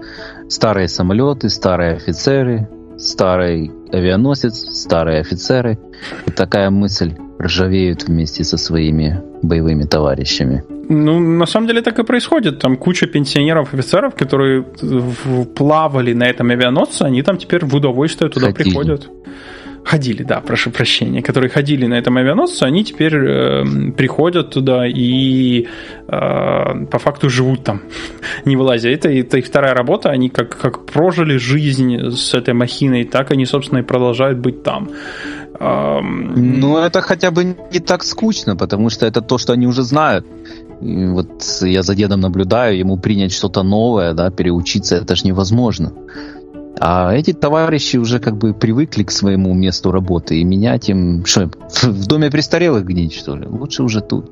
[0.48, 2.68] старые самолеты, старые офицеры,
[3.00, 5.78] старый авианосец, старые офицеры.
[6.26, 10.62] И такая мысль ржавеют вместе со своими боевыми товарищами.
[10.88, 12.58] Ну, на самом деле так и происходит.
[12.58, 14.64] Там куча пенсионеров-офицеров, которые
[15.54, 18.64] плавали на этом авианосце, они там теперь в удовольствие туда Хотели.
[18.64, 19.08] приходят
[19.84, 23.64] ходили, да, прошу прощения, которые ходили на этом авианосце, они теперь э,
[23.96, 27.82] приходят туда и э, по факту живут там,
[28.44, 28.90] не вылазя.
[28.90, 33.46] Это, это их вторая работа, они как, как прожили жизнь с этой махиной, так они,
[33.46, 34.90] собственно, и продолжают быть там.
[35.60, 40.24] Ну, это хотя бы не так скучно, потому что это то, что они уже знают.
[40.80, 41.28] И вот
[41.60, 45.92] я за дедом наблюдаю, ему принять что-то новое, да, переучиться, это же невозможно.
[46.78, 51.24] А эти товарищи уже как бы привыкли к своему месту работы и менять им...
[51.24, 51.50] Что,
[51.82, 53.46] в доме престарелых гнить, что ли?
[53.46, 54.30] Лучше уже тут.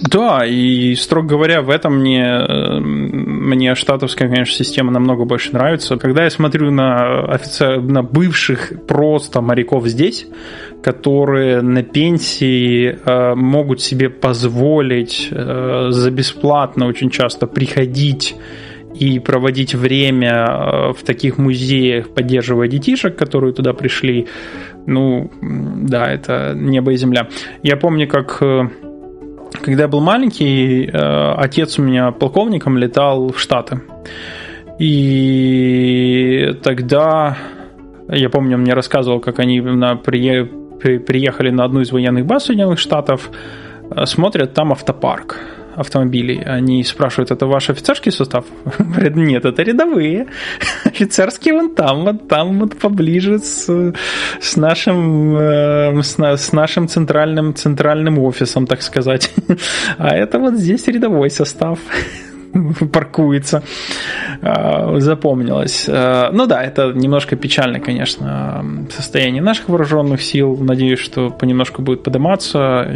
[0.00, 5.96] Да, и, строго говоря, в этом мне, э, мне штатовская, конечно, система намного больше нравится.
[5.96, 10.26] Когда я смотрю на, офицер, на бывших просто моряков здесь,
[10.82, 18.36] которые на пенсии э, могут себе позволить э, за бесплатно очень часто приходить
[18.98, 24.26] и проводить время э, в таких музеях, поддерживая детишек, которые туда пришли,
[24.86, 27.28] ну, да, это небо и земля.
[27.62, 28.68] Я помню, как э,
[29.62, 33.80] когда я был маленький, э, отец у меня полковником летал в Штаты.
[34.78, 37.36] И тогда,
[38.08, 42.78] я помню, он мне рассказывал, как они на, приехали на одну из военных баз Соединенных
[42.78, 43.30] Штатов,
[44.04, 45.36] смотрят, там автопарк
[45.78, 46.42] автомобилей.
[46.42, 48.44] Они спрашивают, это ваш офицерский состав?
[48.78, 50.26] Говорят, нет, это рядовые.
[50.84, 53.94] Офицерские вон там, вот там вот поближе с,
[54.40, 59.30] с нашим, э, с, с нашим центральным, центральным офисом, так сказать.
[59.98, 61.78] А это вот здесь рядовой состав
[62.92, 63.62] паркуется.
[64.42, 65.86] А, запомнилось.
[65.88, 70.56] А, ну да, это немножко печально, конечно, состояние наших вооруженных сил.
[70.56, 72.86] Надеюсь, что понемножку будет подниматься.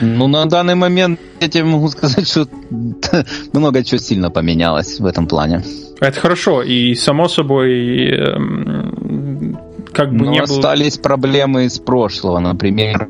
[0.00, 2.46] Ну, на данный момент я тебе могу сказать, что
[3.52, 5.62] много чего сильно поменялось в этом плане.
[6.00, 9.58] Это хорошо, и само собой, эм,
[9.92, 11.02] как бы Но не остались было...
[11.02, 13.08] проблемы из прошлого, например,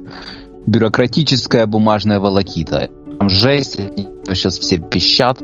[0.67, 2.89] бюрократическая бумажная волокита.
[3.19, 3.81] Там жесть,
[4.29, 5.43] сейчас все пищат.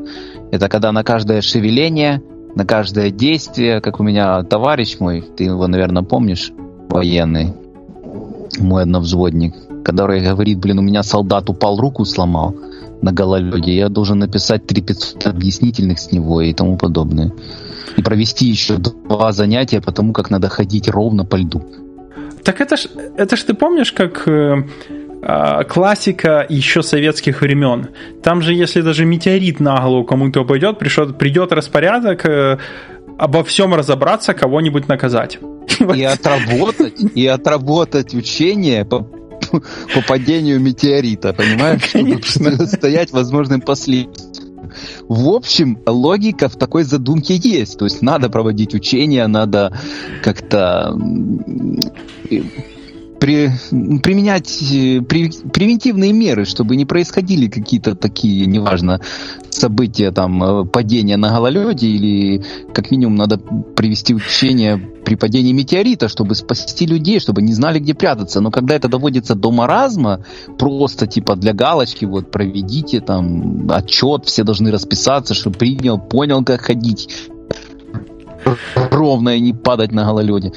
[0.52, 2.22] Это когда на каждое шевеление,
[2.54, 6.52] на каждое действие, как у меня товарищ мой, ты его, наверное, помнишь,
[6.88, 7.54] военный,
[8.58, 12.54] мой одновзводник, который говорит, блин, у меня солдат упал, руку сломал
[13.02, 17.32] на гололеде, я должен написать 3500 объяснительных с него и тому подобное.
[17.96, 21.62] И провести еще два занятия по тому, как надо ходить ровно по льду.
[22.44, 24.64] Так это ж, это ж ты помнишь, как э,
[25.22, 27.88] э, классика еще советских времен.
[28.22, 32.58] Там же, если даже метеорит на голову кому-то упадет, придет, придет распорядок э,
[33.18, 35.38] обо всем разобраться, кого-нибудь наказать.
[35.96, 39.06] И отработать, и отработать учение по
[39.52, 41.82] по падению метеорита, понимаешь?
[42.24, 44.32] Чтобы стоять возможным последствиям.
[45.08, 47.78] В общем, логика в такой задумке есть.
[47.78, 49.78] То есть надо проводить учения, надо
[50.22, 50.96] как-то
[53.22, 53.52] при,
[54.02, 59.00] применять э, при, превентивные меры, чтобы не происходили какие-то такие, неважно,
[59.48, 62.44] события, там, э, падения на гололеде, или
[62.74, 67.94] как минимум надо привести учение при падении метеорита, чтобы спасти людей, чтобы не знали, где
[67.94, 68.40] прятаться.
[68.40, 70.24] Но когда это доводится до маразма,
[70.58, 76.62] просто типа для галочки, вот проведите там отчет, все должны расписаться, что принял, понял, как
[76.62, 77.08] ходить
[78.90, 80.52] ровно и не падать на гололеде.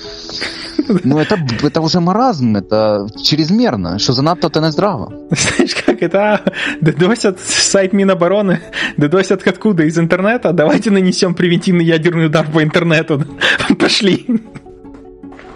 [1.03, 5.13] Ну, это, это уже маразм, это чрезмерно, что занадто это не здраво.
[5.31, 6.41] Знаешь, как это?
[6.81, 8.61] Дедосят сайт Минобороны,
[8.97, 9.83] дедосят откуда?
[9.83, 10.53] Из интернета?
[10.53, 13.23] Давайте нанесем превентивный ядерный удар по интернету.
[13.79, 14.25] Пошли.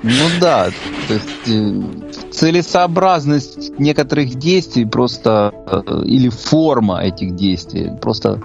[0.02, 0.70] Ну да,
[1.08, 8.42] то есть э, целесообразность некоторых действий просто, э, или форма этих действий, просто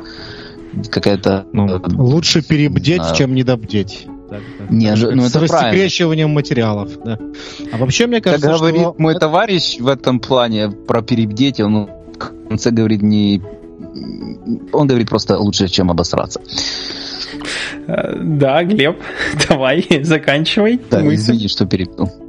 [0.91, 1.47] какая-то...
[1.53, 3.15] Ну, э, лучше перебдеть, а...
[3.15, 4.07] чем недобдеть.
[4.29, 6.91] Так, так, Не, так, ну, с рассекречиванием материалов.
[7.05, 7.19] Да.
[7.73, 8.95] А вообще, мне кажется, как говорит что...
[8.99, 13.43] мой товарищ в этом плане про перебдеть, он в конце говорит не...
[14.73, 16.41] Он говорит просто лучше, чем обосраться.
[17.87, 18.99] Э, да, Глеб,
[19.49, 20.81] давай, заканчивай.
[20.91, 21.15] Да, мысль.
[21.15, 22.11] извини, что перебил.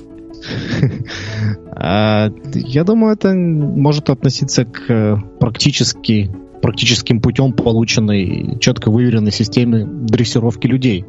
[1.78, 6.32] А, я думаю, это может относиться к практически
[6.66, 11.06] практическим путем полученной, четко выверенной системе дрессировки людей.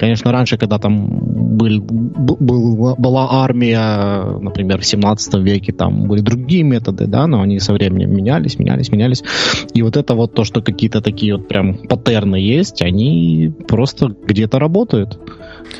[0.00, 6.64] Конечно, раньше, когда там был, был, была армия, например, в 17 веке, там были другие
[6.64, 9.22] методы, да, но они со временем менялись, менялись, менялись.
[9.74, 14.58] И вот это вот то, что какие-то такие вот прям паттерны есть, они просто где-то
[14.58, 15.20] работают.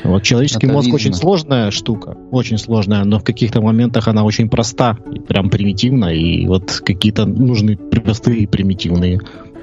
[0.03, 0.95] Вот человеческий Это мозг видно.
[0.95, 6.13] очень сложная штука, очень сложная, но в каких-то моментах она очень проста, и прям примитивна,
[6.13, 9.19] и вот какие-то нужны простые примитивные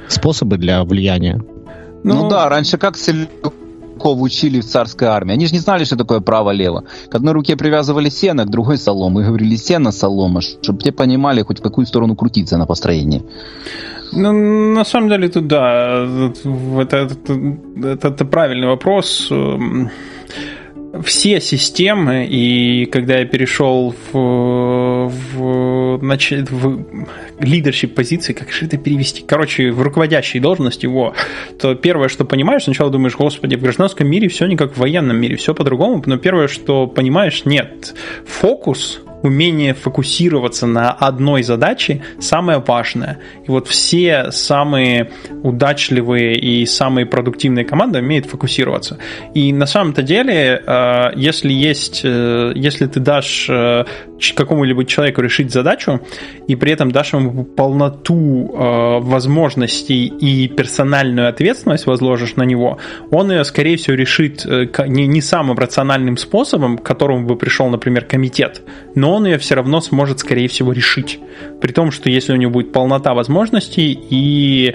[0.08, 1.40] способы для влияния.
[2.02, 5.32] Ну, ну да, раньше как стрелков учили в царской армии.
[5.32, 6.84] Они же не знали, что такое право-лево.
[7.08, 9.20] К одной руке привязывали сено, к другой солому.
[9.20, 13.22] И говорили сено, солома, чтобы те понимали, хоть в какую сторону крутиться на построении.
[14.12, 14.32] Ну,
[14.74, 16.04] на самом деле, тут да,
[16.78, 17.28] это, это,
[17.82, 19.28] это, это правильный вопрос
[21.02, 27.06] все системы, и когда я перешел в, в, значит, в
[27.40, 29.24] лидершип позиции, как же это перевести?
[29.26, 31.14] Короче, в руководящей должности его,
[31.58, 35.20] то первое, что понимаешь, сначала думаешь, господи, в гражданском мире все не как в военном
[35.20, 37.94] мире, все по-другому, но первое, что понимаешь, нет,
[38.26, 43.18] фокус умение фокусироваться на одной задаче самое важное.
[43.48, 45.10] И вот все самые
[45.42, 48.98] удачливые и самые продуктивные команды умеют фокусироваться.
[49.32, 53.86] И на самом-то деле, э, если есть, э, если ты дашь э,
[54.36, 56.00] какому-либо человеку решить задачу,
[56.46, 58.50] и при этом дашь ему полноту
[59.02, 62.78] возможностей и персональную ответственность возложишь на него,
[63.10, 68.04] он ее, скорее всего, решит не, не самым рациональным способом, к которому бы пришел, например,
[68.06, 68.62] комитет,
[68.94, 71.18] но он ее все равно сможет, скорее всего, решить.
[71.60, 74.74] При том, что если у него будет полнота возможностей и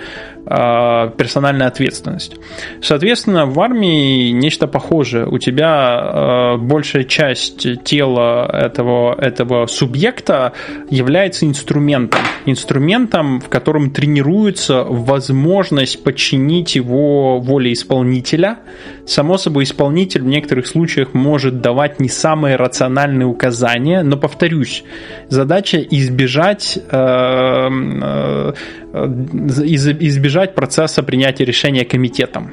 [0.50, 2.36] персональная ответственность.
[2.82, 5.28] Соответственно, в армии нечто похожее.
[5.28, 10.54] У тебя э, большая часть тела этого, этого субъекта
[10.90, 12.22] является инструментом.
[12.46, 18.60] Инструментом, в котором тренируется возможность подчинить его воле исполнителя.
[19.06, 24.84] Само собой, исполнитель в некоторых случаях может давать не самые рациональные указания, но, повторюсь,
[25.30, 28.54] задача избежать э, э,
[28.94, 32.52] избежать процесса принятия решения комитетом.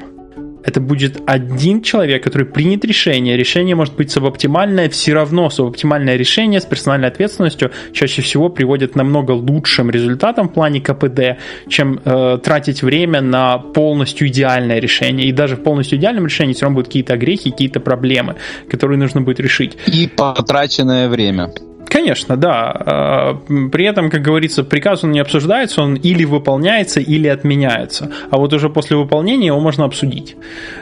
[0.67, 3.37] Это будет один человек, который примет решение.
[3.37, 9.31] Решение может быть субоптимальное, все равно субоптимальное решение с персональной ответственностью чаще всего приводит намного
[9.31, 15.27] лучшим результатам в плане КПД, чем э, тратить время на полностью идеальное решение.
[15.27, 18.35] И даже в полностью идеальном решении все равно будут какие-то огрехи, какие-то проблемы,
[18.69, 19.77] которые нужно будет решить.
[19.87, 21.49] И потраченное время.
[21.89, 22.71] Конечно, да.
[22.79, 23.33] А,
[23.71, 28.11] при этом, как говорится, приказ он не обсуждается, он или выполняется, или отменяется.
[28.29, 30.35] А вот уже после выполнения его можно обсудить.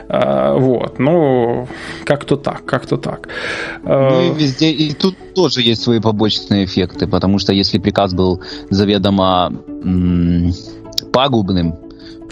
[0.10, 0.99] А, вот.
[0.99, 1.68] Ну,
[2.06, 3.30] как-то так, как-то так.
[3.84, 8.14] А, ну и везде, и тут тоже есть свои побочные эффекты, потому что если приказ
[8.14, 9.51] был заведомо
[9.84, 10.53] м-
[11.12, 11.76] пагубным,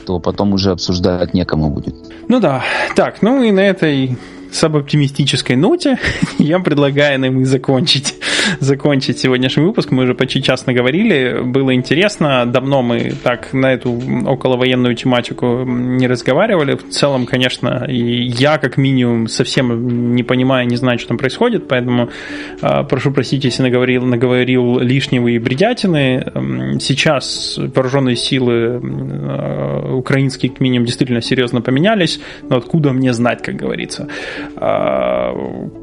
[0.05, 1.95] то потом уже обсуждать некому будет.
[2.27, 2.63] Ну да.
[2.95, 4.17] Так, ну и на этой
[4.53, 5.97] сабоптимистической ноте
[6.39, 8.15] я предлагаю нам и закончить,
[8.59, 9.91] закончить сегодняшний выпуск.
[9.91, 12.45] Мы уже почти час наговорили, было интересно.
[12.45, 16.75] Давно мы так на эту околовоенную тематику не разговаривали.
[16.75, 21.67] В целом, конечно, и я как минимум совсем не понимаю, не знаю, что там происходит,
[21.67, 22.09] поэтому
[22.61, 26.25] э, прошу простить, если наговорил, наговорил лишнего и бредятины.
[26.79, 33.55] Сейчас вооруженные силы э, украинские, как минимум, действительно серьезно поменялись, но откуда мне знать, как
[33.55, 34.07] говорится.
[34.55, 35.33] А,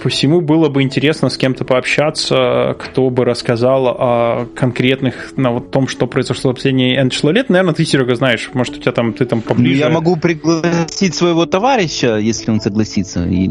[0.03, 5.89] посему было бы интересно с кем-то пообщаться, кто бы рассказал о конкретных, на вот том,
[5.89, 7.49] что произошло в последние N число лет.
[7.49, 9.79] Наверное, ты, Серега, знаешь, может, у тебя там, ты там поближе.
[9.79, 13.51] Я могу пригласить своего товарища, если он согласится, и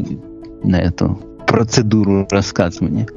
[0.64, 3.07] на эту процедуру рассказывания.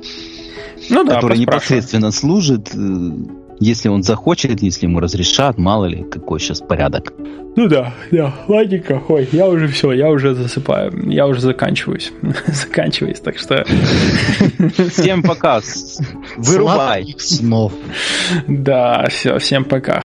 [0.90, 3.10] Ну да, который непосредственно служит э,
[3.62, 7.12] если он захочет, если ему разрешат, мало ли, какой сейчас порядок.
[7.54, 12.12] Ну да, да, ладненько, ой, я уже все, я уже засыпаю, я уже заканчиваюсь,
[12.46, 13.64] заканчиваюсь, так что...
[14.90, 15.60] Всем пока,
[16.36, 17.14] вырубай.
[17.18, 17.72] снов.
[18.48, 20.02] Да, все, всем пока.